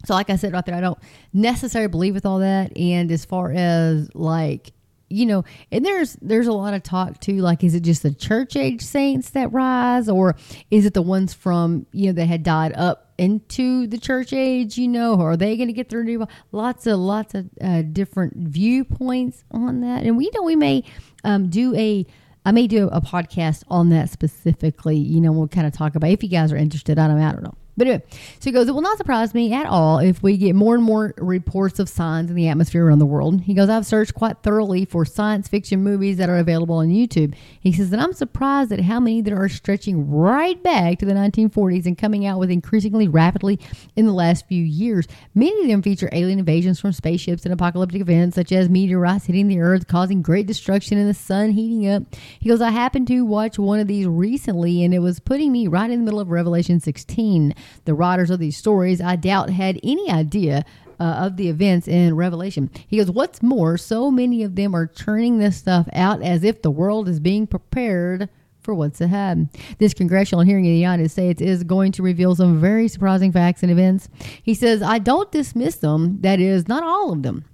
[0.06, 1.00] So, like I said right there, I don't
[1.34, 2.76] necessarily believe with all that.
[2.78, 4.72] And as far as like,
[5.10, 7.38] you know, and there's there's a lot of talk too.
[7.38, 10.36] Like, is it just the church age saints that rise, or
[10.70, 14.78] is it the ones from you know that had died up into the church age?
[14.78, 16.04] You know, or are they going to get through?
[16.04, 20.84] New, lots of lots of uh, different viewpoints on that, and we know we may
[21.24, 22.06] um, do a
[22.46, 24.98] I may do a podcast on that specifically.
[24.98, 26.98] You know, we'll kind of talk about if you guys are interested.
[26.98, 27.56] I don't, I don't know.
[27.80, 30.54] But anyway, so he goes, It will not surprise me at all if we get
[30.54, 33.40] more and more reports of signs in the atmosphere around the world.
[33.40, 37.34] He goes, I've searched quite thoroughly for science fiction movies that are available on YouTube.
[37.58, 41.14] He says that I'm surprised at how many that are stretching right back to the
[41.14, 43.58] 1940s and coming out with increasingly rapidly
[43.96, 45.08] in the last few years.
[45.34, 49.48] Many of them feature alien invasions from spaceships and apocalyptic events such as meteorites hitting
[49.48, 52.04] the earth, causing great destruction and the sun heating up.
[52.40, 55.68] He goes, I happened to watch one of these recently and it was putting me
[55.68, 57.56] right in the middle of Revelation 16.
[57.86, 60.66] The writers of these stories, I doubt, had any idea
[61.00, 62.70] uh, of the events in Revelation.
[62.88, 66.62] He goes, What's more, so many of them are churning this stuff out as if
[66.62, 68.30] the world is being prepared
[68.62, 69.50] for what's ahead.
[69.78, 73.64] This congressional hearing in the United States is going to reveal some very surprising facts
[73.64, 74.10] and events.
[74.44, 77.46] He says, I don't dismiss them, that is, not all of them.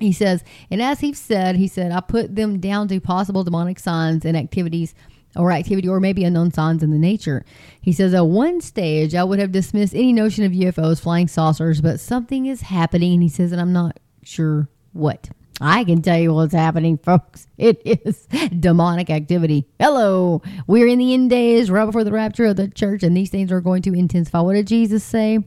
[0.00, 3.78] He says, and as he said, he said, I put them down to possible demonic
[3.78, 4.94] signs and activities
[5.36, 7.44] or activity or maybe unknown signs in the nature.
[7.80, 11.80] He says, at one stage, I would have dismissed any notion of UFOs, flying saucers,
[11.80, 13.14] but something is happening.
[13.14, 15.30] And he says, and I'm not sure what.
[15.60, 17.46] I can tell you what's happening, folks.
[17.58, 18.26] It is
[18.58, 19.68] demonic activity.
[19.78, 20.42] Hello.
[20.66, 23.52] We're in the end days, right before the rapture of the church, and these things
[23.52, 24.40] are going to intensify.
[24.40, 25.38] What did Jesus say?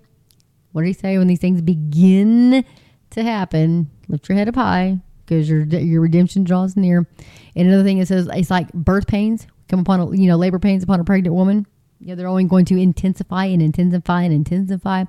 [0.72, 2.64] What did he say when these things begin
[3.10, 3.90] to happen?
[4.08, 7.08] Lift your head up high because your your redemption draws near.
[7.56, 10.60] And another thing it says it's like birth pains come upon a, you know labor
[10.60, 11.66] pains upon a pregnant woman.
[12.00, 15.06] Yeah, they're only going to intensify and intensify and intensify.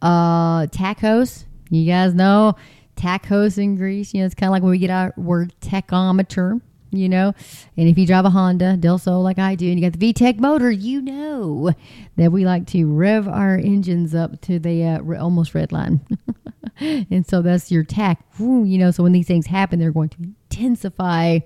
[0.00, 2.54] Uh, tachos, you guys know
[2.96, 4.14] tacos in Greece.
[4.14, 6.60] You know, it's kind of like when we get our word tachometer.
[6.90, 7.34] You know,
[7.76, 10.12] and if you drive a Honda Del Sol like I do, and you got the
[10.12, 11.70] VTEC motor, you know
[12.16, 16.00] that we like to rev our engines up to the uh, almost red line.
[16.80, 18.24] and so that's your tach.
[18.38, 21.40] You know, so when these things happen, they're going to intensify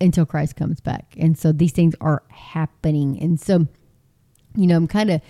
[0.00, 1.14] until Christ comes back.
[1.18, 3.18] And so these things are happening.
[3.20, 3.66] And so,
[4.54, 5.20] you know, I'm kind of,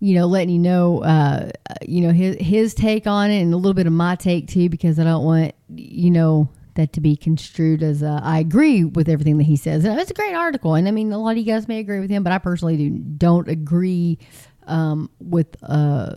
[0.00, 1.50] you know, letting you know, uh,
[1.86, 4.68] you know, his, his take on it and a little bit of my take too,
[4.68, 9.08] because I don't want, you know, that to be construed as uh, I agree with
[9.08, 9.84] everything that he says.
[9.84, 10.74] And it's a great article.
[10.74, 12.76] And I mean, a lot of you guys may agree with him, but I personally
[12.76, 14.18] do, don't agree
[14.66, 16.16] um, with, uh,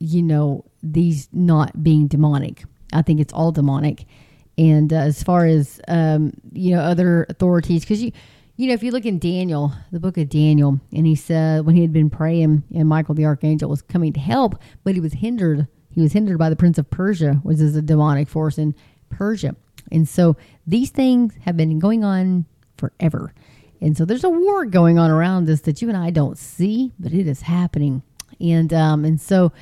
[0.00, 2.64] you know, these not being demonic.
[2.92, 4.04] I think it's all demonic.
[4.56, 8.12] And uh, as far as um, you know, other authorities, because you
[8.56, 11.74] you know, if you look in Daniel, the book of Daniel, and he said when
[11.74, 15.14] he had been praying, and Michael the archangel was coming to help, but he was
[15.14, 15.66] hindered.
[15.90, 18.74] He was hindered by the prince of Persia, which is a demonic force in
[19.10, 19.56] Persia.
[19.90, 20.36] And so
[20.66, 23.34] these things have been going on forever.
[23.80, 26.92] And so there's a war going on around us that you and I don't see,
[26.98, 28.02] but it is happening.
[28.40, 29.52] And um, and so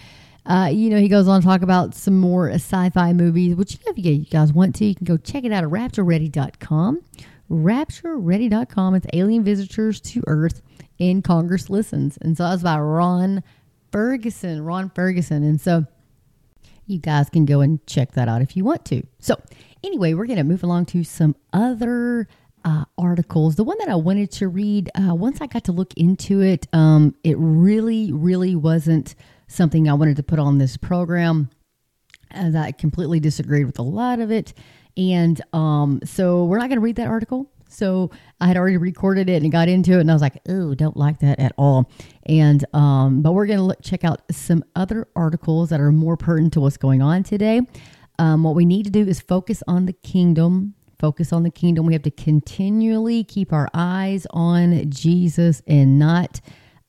[0.45, 3.99] uh, you know, he goes on to talk about some more sci-fi movies, which if
[3.99, 7.01] you guys want to, you can go check it out at raptureready.com.
[7.51, 8.95] Raptureready.com.
[8.95, 10.63] It's alien visitors to Earth
[10.99, 12.17] and Congress listens.
[12.19, 13.43] And so that's by Ron
[13.93, 14.65] Ferguson.
[14.65, 15.45] Ron Ferguson.
[15.45, 15.87] And so
[16.87, 19.03] you guys can go and check that out if you want to.
[19.21, 19.41] So
[19.85, 22.27] anyway, we're going to move along to some other
[22.65, 23.55] uh, articles.
[23.57, 26.67] The one that I wanted to read, uh, once I got to look into it,
[26.73, 29.15] um, it really, really wasn't
[29.53, 31.51] something I wanted to put on this program.
[32.31, 34.55] As I completely disagreed with a lot of it.
[34.97, 37.51] And um, so we're not going to read that article.
[37.69, 38.11] So
[38.41, 40.97] I had already recorded it and got into it, and I was like, "Oh, don't
[40.97, 41.91] like that at all."
[42.27, 46.53] And um, but we're going to check out some other articles that are more pertinent
[46.55, 47.63] to what's going on today.
[48.19, 50.75] Um, what we need to do is focus on the kingdom.
[50.99, 51.87] Focus on the kingdom.
[51.87, 56.41] We have to continually keep our eyes on Jesus and not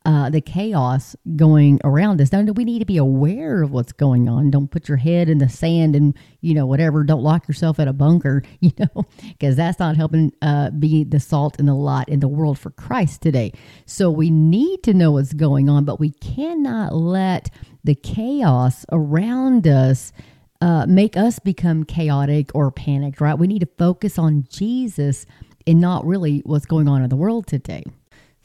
[0.06, 2.32] uh, the chaos going around us.
[2.32, 4.52] Now, we need to be aware of what's going on.
[4.52, 7.04] Don't put your head in the sand and, you know, whatever.
[7.04, 11.20] Don't lock yourself at a bunker, you know, because that's not helping uh, be the
[11.20, 13.54] salt and the light in the world for Christ today.
[13.86, 17.50] So we need to know what's going on, but we cannot let
[17.84, 20.12] the chaos around us
[20.60, 23.38] uh, make us become chaotic or panicked, right?
[23.38, 25.26] We need to focus on Jesus
[25.66, 27.84] and not really what's going on in the world today.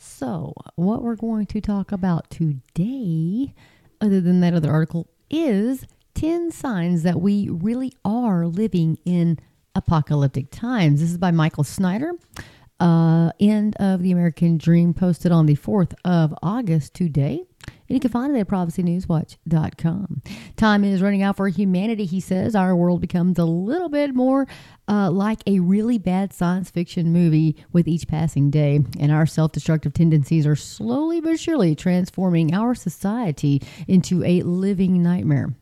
[0.09, 3.55] So, what we're going to talk about today,
[4.01, 9.39] other than that other article, is 10 signs that we really are living in
[9.77, 11.01] apocalyptic times.
[11.01, 12.13] This is by Michael Snyder.
[12.81, 17.45] Uh, end of the American Dream posted on the 4th of August today.
[17.89, 20.23] And you can find it at prophecynewswatch.com.
[20.57, 22.55] Time is running out for humanity, he says.
[22.55, 24.47] Our world becomes a little bit more
[24.89, 28.81] uh, like a really bad science fiction movie with each passing day.
[28.99, 35.03] And our self destructive tendencies are slowly but surely transforming our society into a living
[35.03, 35.55] nightmare.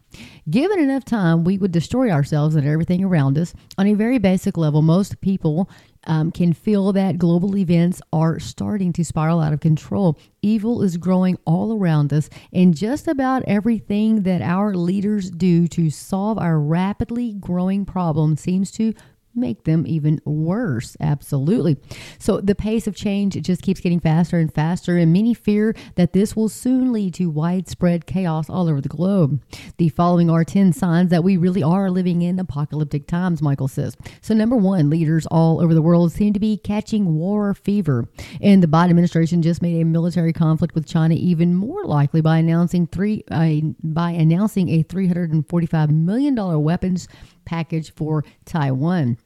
[0.48, 3.52] Given enough time, we would destroy ourselves and everything around us.
[3.78, 5.68] On a very basic level, most people
[6.06, 10.18] um, can feel that global events are starting to spiral out of control.
[10.42, 15.90] Evil is growing all around us, and just about everything that our leaders do to
[15.90, 18.94] solve our rapidly growing problem seems to
[19.36, 20.96] make them even worse.
[21.00, 21.76] Absolutely.
[22.18, 26.12] So the pace of change just keeps getting faster and faster, and many fear that
[26.12, 29.42] this will soon lead to widespread chaos all over the globe.
[29.78, 33.96] The following are 10 signs that we really are living in apocalyptic times, Michael says.
[34.20, 38.08] So, number one, leaders all over the world seem to be catching war fever.
[38.40, 42.38] And the Biden administration just made a military conflict with China even more likely by
[42.38, 43.46] announcing three uh,
[43.82, 47.08] by announcing a $345 million weapons
[47.44, 49.18] package for Taiwan.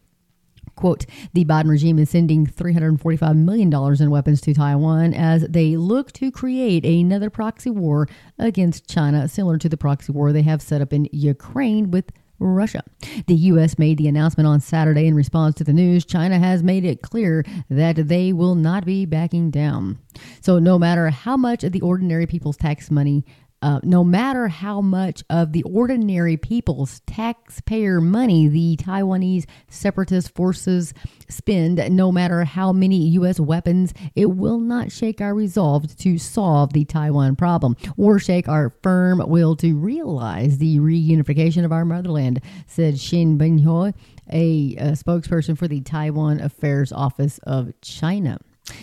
[0.81, 1.05] Quote,
[1.35, 3.71] the Biden regime is sending $345 million
[4.01, 8.09] in weapons to Taiwan as they look to create another proxy war
[8.39, 12.83] against China, similar to the proxy war they have set up in Ukraine with Russia.
[13.27, 13.79] The U.S.
[13.79, 16.07] made the announcement on Saturday in response to the news.
[16.07, 19.99] China has made it clear that they will not be backing down.
[20.41, 23.27] So, no matter how much of the ordinary people's tax money
[23.63, 30.95] uh, no matter how much of the ordinary people's taxpayer money the Taiwanese separatist forces
[31.29, 33.39] spend, no matter how many U.S.
[33.39, 38.71] weapons, it will not shake our resolve to solve the Taiwan problem or shake our
[38.83, 43.95] firm will to realize the reunification of our motherland, said Shin Binhoi,
[44.33, 48.39] a, a spokesperson for the Taiwan Affairs Office of China.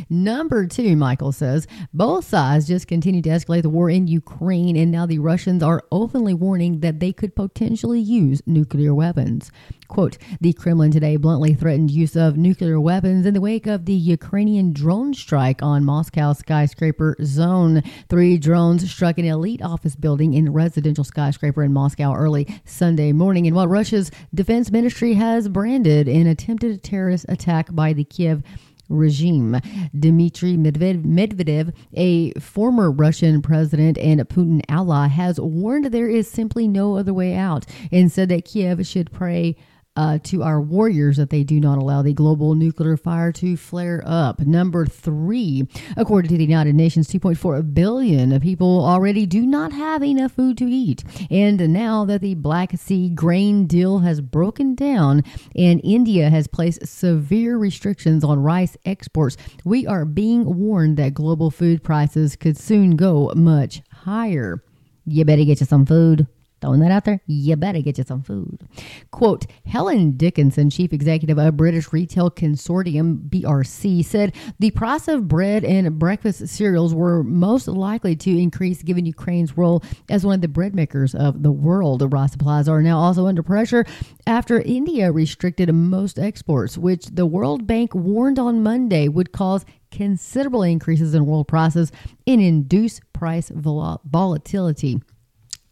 [0.09, 4.91] Number two, Michael says, both sides just continue to escalate the war in Ukraine, and
[4.91, 9.51] now the Russians are openly warning that they could potentially use nuclear weapons.
[9.87, 13.93] Quote, the Kremlin today bluntly threatened use of nuclear weapons in the wake of the
[13.93, 17.81] Ukrainian drone strike on Moscow skyscraper zone.
[18.09, 23.45] Three drones struck an elite office building in residential skyscraper in Moscow early Sunday morning
[23.45, 28.43] in what Russia's defense ministry has branded an attempted terrorist attack by the Kiev
[28.89, 29.59] regime.
[29.97, 36.97] Dmitry Medvedev, a former Russian president and Putin ally, has warned there is simply no
[36.97, 39.55] other way out and said that Kiev should pray
[39.97, 44.01] uh, to our warriors that they do not allow the global nuclear fire to flare
[44.05, 44.39] up.
[44.39, 45.67] Number three,
[45.97, 50.65] according to the United Nations, 2.4 billion people already do not have enough food to
[50.65, 51.03] eat.
[51.31, 55.23] And now that the Black Sea grain deal has broken down
[55.55, 59.35] and India has placed severe restrictions on rice exports,
[59.65, 64.63] we are being warned that global food prices could soon go much higher.
[65.05, 66.27] You better get you some food.
[66.59, 68.67] Throwing that out there, you better get you some food.
[69.11, 75.63] Quote Helen Dickinson, chief executive of British Retail Consortium, BRC, said the price of bread
[75.63, 80.47] and breakfast cereals were most likely to increase given Ukraine's role as one of the
[80.47, 82.01] bread makers of the world.
[82.11, 83.85] Raw supplies are now also under pressure
[84.25, 90.63] after India restricted most exports, which the World Bank warned on Monday would cause considerable
[90.63, 91.91] increases in world prices
[92.25, 95.01] and induce price vol- volatility.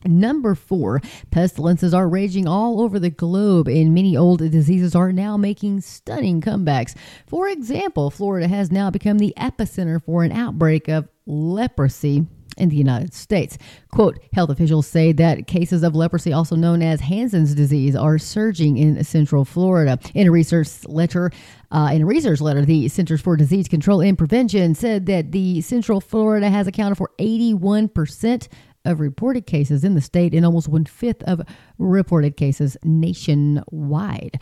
[0.05, 1.01] Number four,
[1.31, 6.41] pestilences are raging all over the globe, and many old diseases are now making stunning
[6.41, 6.95] comebacks.
[7.27, 12.27] For example, Florida has now become the epicenter for an outbreak of leprosy
[12.57, 13.57] in the United States.
[13.91, 18.77] Quote, health officials say that cases of leprosy, also known as Hansen's disease, are surging
[18.77, 19.99] in central Florida.
[20.13, 21.31] In a research letter,
[21.71, 25.61] uh, in a research letter, the Centers for Disease Control and Prevention said that the
[25.61, 28.47] Central Florida has accounted for 81%
[28.85, 31.41] of reported cases in the state and almost one fifth of
[31.77, 34.39] reported cases nationwide.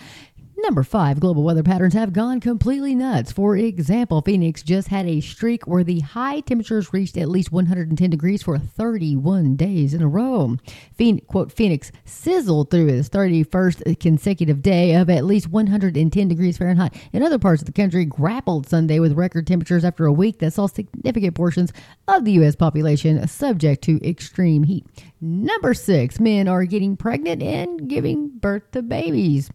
[0.64, 3.34] Number five, global weather patterns have gone completely nuts.
[3.34, 8.09] For example, Phoenix just had a streak where the high temperatures reached at least 110
[8.09, 10.55] degrees for 31 days in a row.
[10.95, 16.95] Phoenix, quote, Phoenix sizzled through its 31st consecutive day of at least 110 degrees Fahrenheit.
[17.11, 20.53] In other parts of the country, grappled Sunday with record temperatures after a week that
[20.53, 21.74] saw significant portions
[22.07, 22.55] of the U.S.
[22.55, 24.86] population subject to extreme heat.
[25.20, 29.51] Number six, men are getting pregnant and giving birth to babies.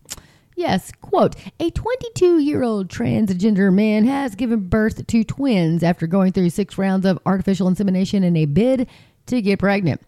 [0.58, 6.32] Yes, quote, a 22 year old transgender man has given birth to twins after going
[6.32, 8.88] through six rounds of artificial insemination in a bid
[9.26, 10.02] to get pregnant.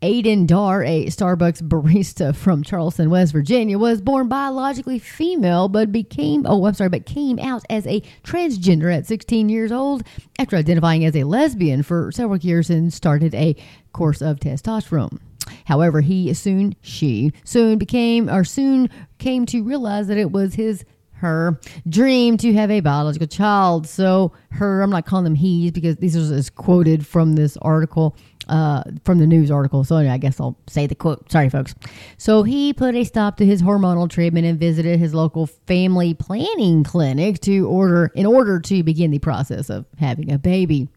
[0.00, 6.46] Aiden Dar, a Starbucks barista from Charleston, West Virginia, was born biologically female, but became,
[6.46, 10.04] oh, I'm sorry, but came out as a transgender at 16 years old
[10.38, 13.54] after identifying as a lesbian for several years and started a
[13.92, 15.18] course of testosterone.
[15.64, 18.88] However, he soon, she soon became, or soon
[19.18, 20.84] came to realize that it was his
[21.22, 23.86] her dream to have a biological child.
[23.86, 28.16] So her, I'm not calling them he's because this is quoted from this article,
[28.48, 29.84] uh, from the news article.
[29.84, 31.30] So I guess I'll say the quote.
[31.30, 31.76] Sorry, folks.
[32.18, 36.82] So he put a stop to his hormonal treatment and visited his local family planning
[36.82, 40.88] clinic to order in order to begin the process of having a baby.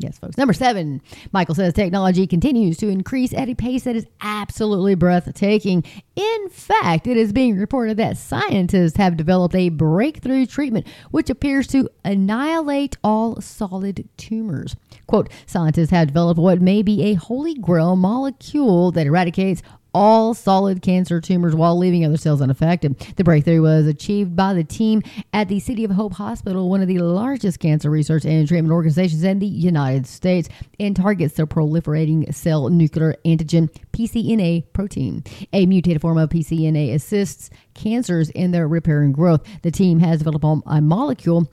[0.00, 0.38] Yes, folks.
[0.38, 5.84] Number seven, Michael says technology continues to increase at a pace that is absolutely breathtaking.
[6.16, 11.66] In fact, it is being reported that scientists have developed a breakthrough treatment which appears
[11.68, 14.74] to annihilate all solid tumors.
[15.06, 19.62] Quote, scientists have developed what may be a holy grail molecule that eradicates
[19.94, 22.98] all solid cancer tumors while leaving other cells unaffected.
[23.16, 26.88] The breakthrough was achieved by the team at the City of Hope Hospital, one of
[26.88, 32.32] the largest cancer research and treatment organizations in the United States, and targets the proliferating
[32.34, 35.24] cell nuclear antigen PCNA protein.
[35.52, 39.46] A mutated form of PCNA assists cancers in their repair and growth.
[39.62, 41.50] The team has developed a molecule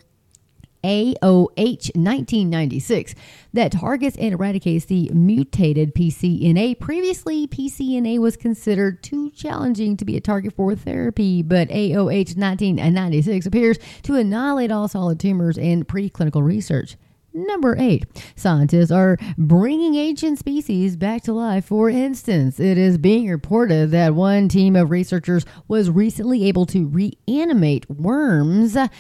[0.88, 3.14] AOH 1996
[3.54, 6.80] that targets and eradicates the mutated PCNA.
[6.80, 13.46] Previously, PCNA was considered too challenging to be a target for therapy, but AOH 1996
[13.46, 16.96] appears to annihilate all solid tumors in preclinical research.
[17.38, 21.66] Number eight, scientists are bringing ancient species back to life.
[21.66, 26.88] For instance, it is being reported that one team of researchers was recently able to
[26.88, 28.92] reanimate worms that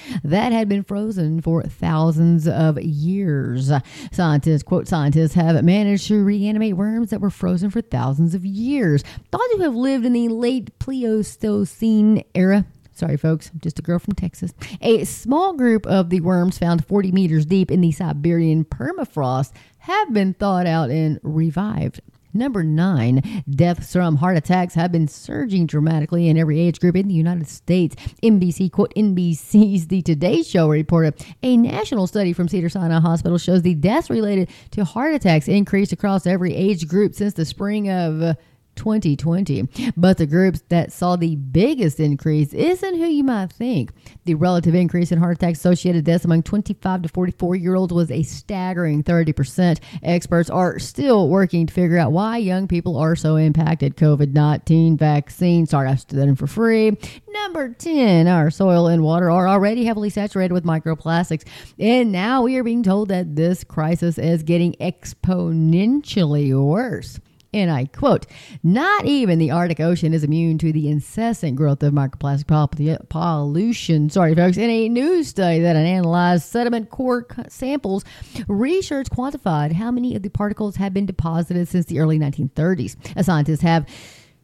[0.52, 3.72] had been frozen for thousands of years.
[4.12, 9.04] Scientists, quote, scientists have managed to reanimate worms that were frozen for thousands of years,
[9.32, 12.68] thought to have lived in the late Pleistocene era.
[12.98, 14.56] Sorry, folks, I'm just a girl from Texas.
[14.82, 20.12] A small group of the worms found 40 meters deep in the Siberian permafrost have
[20.12, 22.02] been thawed out and revived.
[22.34, 27.08] Number nine, deaths from heart attacks have been surging dramatically in every age group in
[27.08, 27.96] the United States.
[28.24, 33.76] NBC, quote, NBC's The Today Show reported a national study from Cedars-Sinai Hospital shows the
[33.76, 38.36] deaths related to heart attacks increased across every age group since the spring of
[38.78, 39.68] 2020.
[39.98, 43.92] But the groups that saw the biggest increase isn't who you might think.
[44.26, 48.12] The relative increase in heart attack associated deaths among 25 to 44 year olds was
[48.12, 49.80] a staggering 30%.
[50.04, 53.98] Experts are still working to figure out why young people are so impacted.
[53.98, 55.66] COVID 19 vaccine.
[55.66, 56.96] Sorry, I stood that in for free.
[57.44, 61.44] Number 10, our soil and water are already heavily saturated with microplastics.
[61.80, 67.20] And now we are being told that this crisis is getting exponentially worse.
[67.54, 68.26] And I quote,
[68.62, 74.10] not even the Arctic Ocean is immune to the incessant growth of microplastic pollution.
[74.10, 74.58] Sorry, folks.
[74.58, 78.04] In a new study that analyzed sediment core samples,
[78.48, 82.96] research quantified how many of the particles have been deposited since the early 1930s.
[83.16, 83.88] A scientists have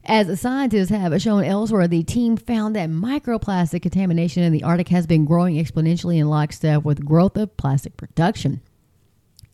[0.06, 5.08] as scientists have shown elsewhere, the team found that microplastic contamination in the Arctic has
[5.08, 8.62] been growing exponentially in lockstep with growth of plastic production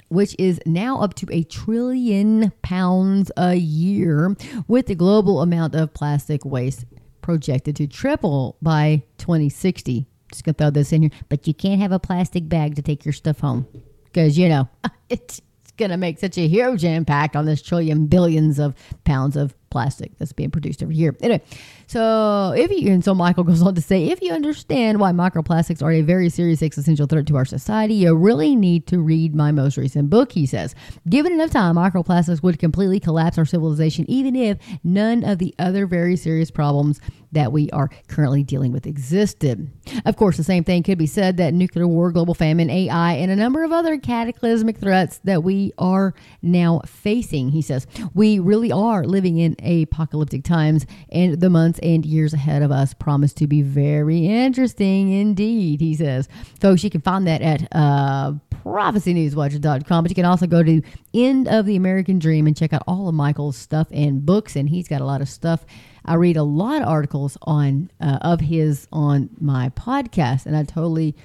[0.09, 4.35] which is now up to a trillion pounds a year,
[4.67, 6.85] with the global amount of plastic waste
[7.21, 10.07] projected to triple by 2060.
[10.31, 13.05] Just gonna throw this in here, but you can't have a plastic bag to take
[13.05, 13.67] your stuff home
[14.05, 14.67] because you know
[15.09, 15.41] it's
[15.87, 20.33] to make such a huge impact on this trillion billions of pounds of plastic that's
[20.33, 21.15] being produced every year.
[21.21, 21.41] Anyway,
[21.87, 25.81] so if you and so Michael goes on to say, if you understand why microplastics
[25.81, 29.51] are a very serious existential threat to our society, you really need to read my
[29.51, 30.31] most recent book.
[30.31, 30.75] He says,
[31.07, 35.85] given enough time, microplastics would completely collapse our civilization, even if none of the other
[35.85, 36.99] very serious problems
[37.31, 39.69] that we are currently dealing with existed.
[40.05, 43.31] Of course, the same thing could be said that nuclear war, global famine, AI, and
[43.31, 47.49] a number of other cataclysmic threats that we are now facing.
[47.49, 52.61] He says, we really are living in apocalyptic times, and the months and years ahead
[52.61, 56.27] of us promise to be very interesting indeed, he says.
[56.59, 60.81] Folks, you can find that at uh, prophecynewswatch.com, but you can also go to
[61.13, 64.69] End of the American Dream and check out all of Michael's stuff and books, and
[64.69, 65.65] he's got a lot of stuff.
[66.05, 70.63] I read a lot of articles on uh, of his on my podcast, and I
[70.63, 71.15] totally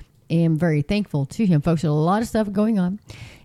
[0.42, 1.60] am very thankful to him.
[1.60, 3.00] Folks, a lot of stuff going on.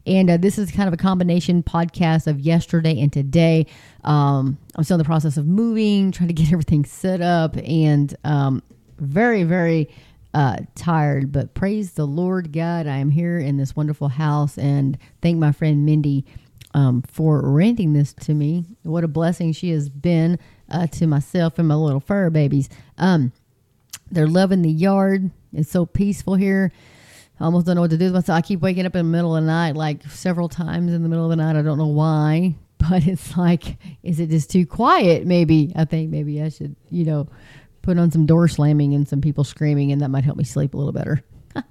[0.06, 3.68] And uh, this is kind of a combination podcast of yesterday and today.
[4.04, 8.16] Um, I'm still in the process of moving, trying to get everything set up, and
[8.24, 8.64] um,
[8.98, 9.90] very, very
[10.34, 11.32] uh, tired.
[11.32, 15.52] But praise the Lord God, I am here in this wonderful house, and thank my
[15.52, 16.26] friend Mindy
[16.74, 18.66] um, for renting this to me.
[18.84, 22.70] What a blessing she has been uh, to myself and my little fur babies.
[22.98, 23.32] Um,
[24.12, 25.32] they're loving the yard.
[25.54, 26.72] It's so peaceful here.
[27.40, 28.38] I almost don't know what to do with myself.
[28.38, 31.10] I keep waking up in the middle of the night, like several times in the
[31.10, 31.56] middle of the night.
[31.56, 35.26] I don't know why, but it's like, is it just too quiet?
[35.26, 37.28] Maybe I think maybe I should, you know,
[37.82, 40.74] put on some door slamming and some people screaming, and that might help me sleep
[40.74, 41.24] a little better.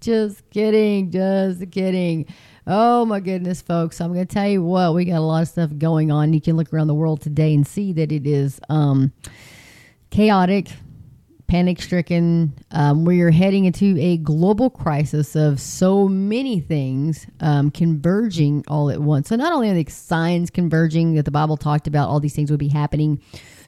[0.00, 2.26] just kidding, just kidding.
[2.66, 4.00] Oh my goodness, folks!
[4.00, 6.32] I'm going to tell you what we got a lot of stuff going on.
[6.32, 9.12] You can look around the world today and see that it is um,
[10.10, 10.68] chaotic
[11.50, 12.54] panic stricken.
[12.70, 18.88] Um, we are heading into a global crisis of so many things um, converging all
[18.88, 19.28] at once.
[19.28, 22.52] So, not only are the signs converging that the Bible talked about, all these things
[22.52, 23.20] would be happening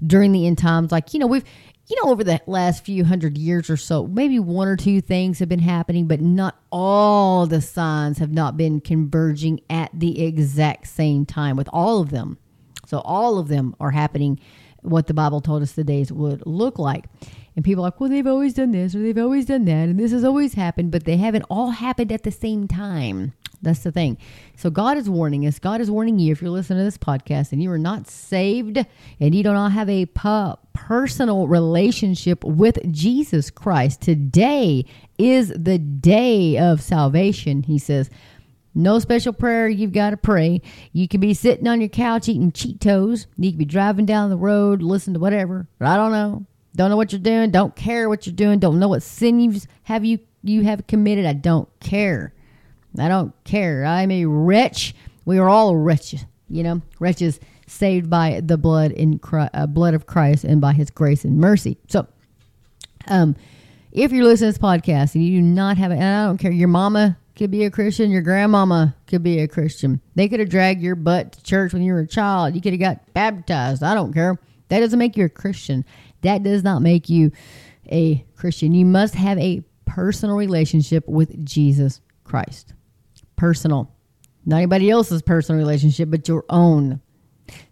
[0.06, 0.92] during the end times.
[0.92, 1.42] Like, you know, we've,
[1.88, 5.40] you know, over the last few hundred years or so, maybe one or two things
[5.40, 10.86] have been happening, but not all the signs have not been converging at the exact
[10.86, 12.38] same time with all of them.
[12.86, 14.38] So, all of them are happening
[14.82, 17.06] what the Bible told us the days would look like.
[17.54, 19.98] And people are like, well, they've always done this or they've always done that, and
[19.98, 23.34] this has always happened, but they haven't all happened at the same time.
[23.62, 24.18] That's the thing.
[24.56, 25.60] So God is warning us.
[25.60, 28.84] God is warning you if you're listening to this podcast and you are not saved
[29.20, 34.00] and you do not have a pu- personal relationship with Jesus Christ.
[34.00, 34.84] Today
[35.16, 37.62] is the day of salvation.
[37.62, 38.10] He says,
[38.74, 40.60] no special prayer you've got to pray.
[40.92, 43.26] You can be sitting on your couch eating Cheetos.
[43.36, 45.68] You can be driving down the road, listen to whatever.
[45.80, 46.46] I don't know.
[46.74, 47.50] Don't know what you're doing.
[47.50, 48.58] Don't care what you're doing.
[48.58, 51.26] Don't know what sin you have you you have committed.
[51.26, 52.32] I don't care.
[52.98, 53.84] I don't care.
[53.84, 54.94] I'm a wretch.
[55.24, 56.24] We are all wretches.
[56.48, 60.72] You know, wretches saved by the blood in Christ, uh, blood of Christ and by
[60.72, 61.78] His grace and mercy.
[61.88, 62.06] So,
[63.06, 63.36] um,
[63.92, 66.38] if you're listening to this podcast and you do not have it, and I don't
[66.38, 68.10] care, your mama could be a Christian.
[68.10, 70.00] Your grandmama could be a Christian.
[70.14, 72.54] They could have dragged your butt to church when you were a child.
[72.54, 73.82] You could have got baptized.
[73.82, 74.38] I don't care.
[74.68, 75.84] That doesn't make you a Christian.
[76.22, 77.32] That does not make you
[77.90, 78.74] a Christian.
[78.74, 82.74] You must have a personal relationship with Jesus Christ.
[83.36, 83.94] Personal.
[84.44, 87.00] Not anybody else's personal relationship, but your own.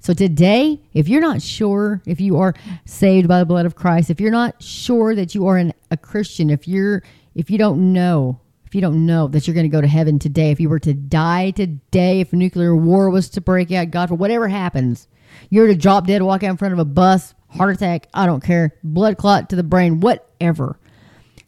[0.00, 4.10] So today, if you're not sure if you are saved by the blood of Christ,
[4.10, 7.02] if you're not sure that you are an, a Christian, if you're
[7.34, 10.18] if you don't know if you don't know that you're going to go to heaven
[10.20, 14.10] today, if you were to die today, if nuclear war was to break out, God,
[14.10, 15.08] for whatever happens,
[15.48, 18.42] you're to drop dead, walk out in front of a bus, heart attack, I don't
[18.42, 20.78] care, blood clot to the brain, whatever.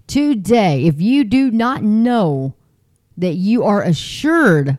[0.06, 2.54] Today, if you do not know
[3.16, 4.78] that you are assured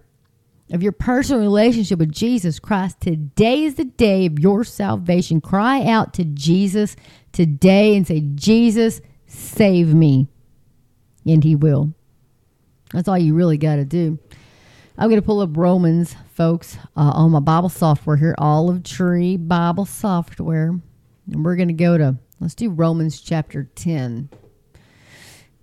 [0.72, 5.40] of your personal relationship with Jesus Christ, today is the day of your salvation.
[5.40, 6.96] Cry out to Jesus
[7.32, 10.28] today and say, Jesus, save me.
[11.26, 11.94] And he will.
[12.92, 14.20] That's all you really got to do.
[14.98, 19.38] I'm going to pull up Romans, folks, uh, on my Bible software here, Olive Tree
[19.38, 20.70] Bible Software.
[21.32, 24.30] And we're going to go to, let's do Romans chapter 10.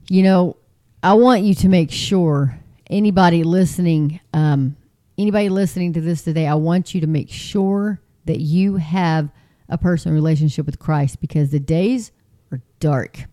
[0.08, 0.56] You know,
[1.02, 2.56] I want you to make sure
[2.88, 4.76] anybody listening, um,
[5.18, 9.30] anybody listening to this today, I want you to make sure that you have
[9.68, 12.12] a personal relationship with Christ because the days
[12.52, 13.24] are dark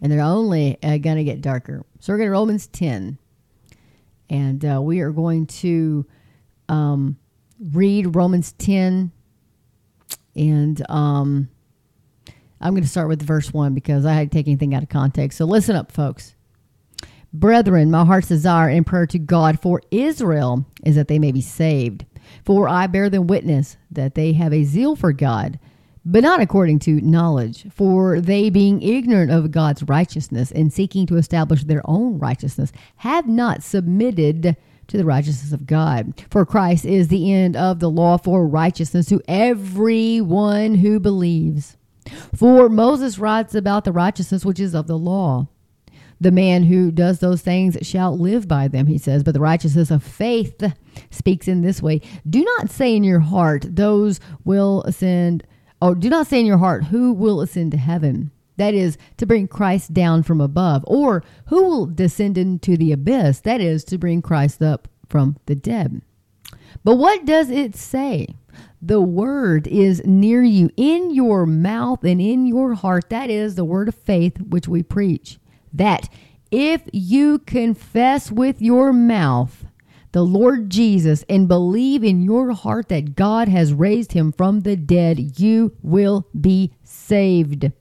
[0.00, 1.84] and they're only uh, going to get darker.
[2.00, 3.18] So we're going to Romans 10.
[4.30, 6.06] And uh, we are going to
[6.68, 7.16] um,
[7.72, 9.10] read Romans 10.
[10.34, 11.48] And um,
[12.60, 14.88] I'm going to start with verse 1 because I had to take anything out of
[14.88, 15.38] context.
[15.38, 16.34] So listen up, folks.
[17.32, 21.40] Brethren, my heart's desire and prayer to God for Israel is that they may be
[21.40, 22.04] saved.
[22.44, 25.58] For I bear them witness that they have a zeal for God
[26.04, 27.66] but not according to knowledge.
[27.72, 33.28] For they, being ignorant of God's righteousness and seeking to establish their own righteousness, have
[33.28, 34.56] not submitted
[34.92, 36.22] to the righteousness of God.
[36.30, 41.78] For Christ is the end of the law for righteousness to everyone who believes.
[42.36, 45.48] For Moses writes about the righteousness which is of the law.
[46.20, 49.22] The man who does those things shall live by them, he says.
[49.24, 50.62] But the righteousness of faith
[51.10, 55.42] speaks in this way Do not say in your heart, Those will ascend
[55.80, 58.30] Oh, do not say in your heart, Who will ascend to heaven?
[58.56, 60.84] That is, to bring Christ down from above.
[60.86, 63.40] Or, Who will descend into the abyss?
[63.40, 66.02] That is, to bring Christ up from the dead.
[66.84, 68.26] But what does it say?
[68.80, 73.10] The word is near you, in your mouth and in your heart.
[73.10, 75.38] That is the word of faith which we preach.
[75.72, 76.08] That
[76.50, 79.64] if you confess with your mouth
[80.10, 84.76] the Lord Jesus and believe in your heart that God has raised him from the
[84.76, 87.72] dead, you will be saved.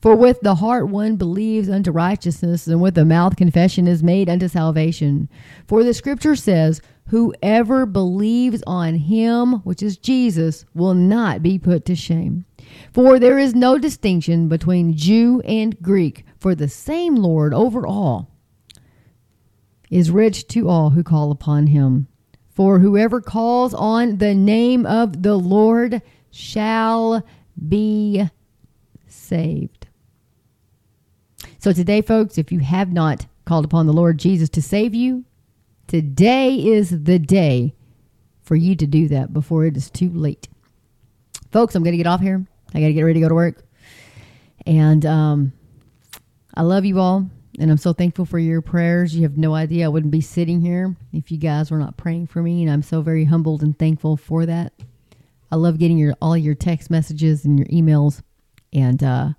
[0.00, 4.28] For with the heart one believes unto righteousness, and with the mouth confession is made
[4.28, 5.28] unto salvation.
[5.66, 11.84] For the scripture says, Whoever believes on him, which is Jesus, will not be put
[11.86, 12.44] to shame.
[12.92, 18.30] For there is no distinction between Jew and Greek, for the same Lord over all
[19.90, 22.08] is rich to all who call upon him.
[22.50, 27.24] For whoever calls on the name of the Lord shall
[27.68, 28.28] be
[29.28, 29.86] saved.
[31.58, 35.24] So, today, folks, if you have not called upon the Lord Jesus to save you,
[35.86, 37.74] today is the day
[38.42, 40.48] for you to do that before it is too late.
[41.52, 42.46] Folks, I'm going to get off here.
[42.74, 43.64] I got to get ready to go to work.
[44.66, 45.52] And um,
[46.54, 49.14] I love you all, and I'm so thankful for your prayers.
[49.14, 52.26] You have no idea I wouldn't be sitting here if you guys were not praying
[52.26, 54.72] for me, and I'm so very humbled and thankful for that.
[55.50, 58.22] I love getting your all your text messages and your emails,
[58.72, 59.30] and uh,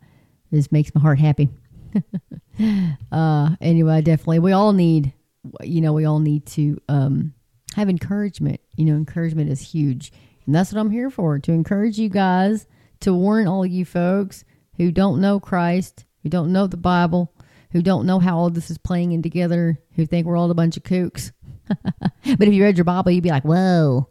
[0.53, 1.49] just makes my heart happy.
[3.11, 5.13] uh, anyway, definitely, we all need,
[5.61, 7.34] you know, we all need to um,
[7.75, 8.59] have encouragement.
[8.75, 10.11] You know, encouragement is huge,
[10.45, 12.67] and that's what I'm here for to encourage you guys,
[13.01, 14.43] to warn all you folks
[14.77, 17.34] who don't know Christ, who don't know the Bible,
[17.71, 20.55] who don't know how all this is playing in together, who think we're all a
[20.55, 21.32] bunch of kooks.
[21.67, 24.09] but if you read your Bible, you'd be like, whoa,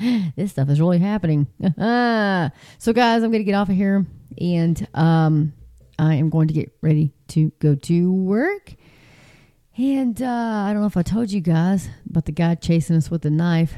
[0.36, 1.46] this stuff is really happening.
[2.78, 4.04] so, guys, I'm going to get off of here
[4.40, 5.52] and um,
[5.98, 8.74] I am going to get ready to go to work.
[9.76, 13.10] And uh, I don't know if I told you guys about the guy chasing us
[13.10, 13.74] with a knife.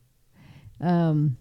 [0.80, 1.36] um,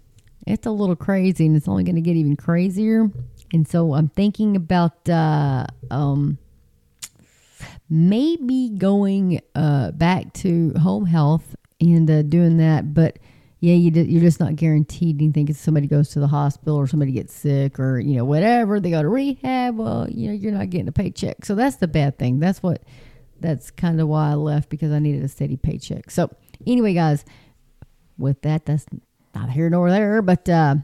[0.45, 3.09] it's a little crazy and it's only going to get even crazier.
[3.51, 6.37] And so I'm thinking about uh, um,
[7.89, 12.93] maybe going uh, back to home health and uh, doing that.
[12.93, 13.17] But
[13.63, 17.13] yeah, you you're just not guaranteed anything if somebody goes to the hospital or somebody
[17.13, 19.77] gets sick or, you know, whatever, they go to rehab.
[19.77, 21.45] Well, you know, you're not getting a paycheck.
[21.45, 22.39] So that's the bad thing.
[22.39, 22.83] That's what,
[23.39, 26.11] that's kind of why I left because I needed a steady paycheck.
[26.11, 26.29] So
[26.67, 27.23] anyway, guys,
[28.17, 28.85] with that, that's
[29.33, 30.75] not here nor there, but uh,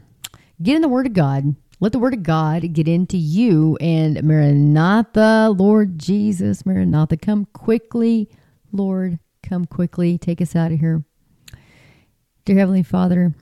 [0.62, 1.54] get in the Word of God.
[1.80, 8.30] Let the Word of God get into you and Maranatha, Lord Jesus, Maranatha, come quickly,
[8.72, 10.16] Lord, come quickly.
[10.16, 11.04] Take us out of here.
[12.50, 13.32] Dear Heavenly Father,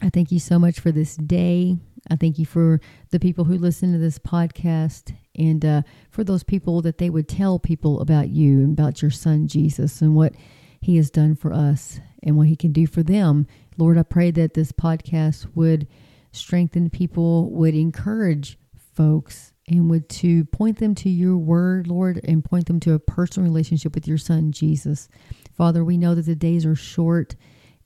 [0.00, 1.76] I thank you so much for this day.
[2.10, 2.80] I thank you for
[3.10, 7.28] the people who listen to this podcast and uh, for those people that they would
[7.28, 10.32] tell people about you and about your son Jesus and what
[10.80, 13.46] he has done for us and what he can do for them.
[13.76, 15.86] Lord, I pray that this podcast would
[16.30, 18.56] strengthen people, would encourage
[18.94, 22.98] folks, and would to point them to your word, Lord, and point them to a
[22.98, 25.10] personal relationship with your son Jesus.
[25.52, 27.36] Father, we know that the days are short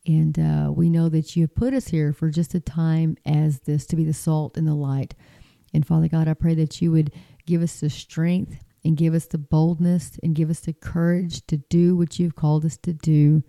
[0.07, 3.61] and uh, we know that you have put us here for just a time as
[3.61, 5.14] this to be the salt and the light.
[5.74, 7.12] And Father God, I pray that you would
[7.44, 11.57] give us the strength and give us the boldness and give us the courage to
[11.57, 13.42] do what you've called us to do.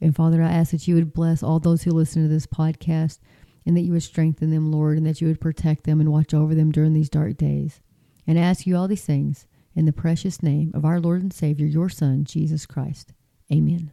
[0.00, 3.20] And Father, I ask that you would bless all those who listen to this podcast
[3.64, 6.34] and that you would strengthen them, Lord, and that you would protect them and watch
[6.34, 7.80] over them during these dark days.
[8.26, 9.46] And I ask you all these things
[9.76, 13.12] in the precious name of our Lord and Savior, your Son, Jesus Christ.
[13.52, 13.92] Amen.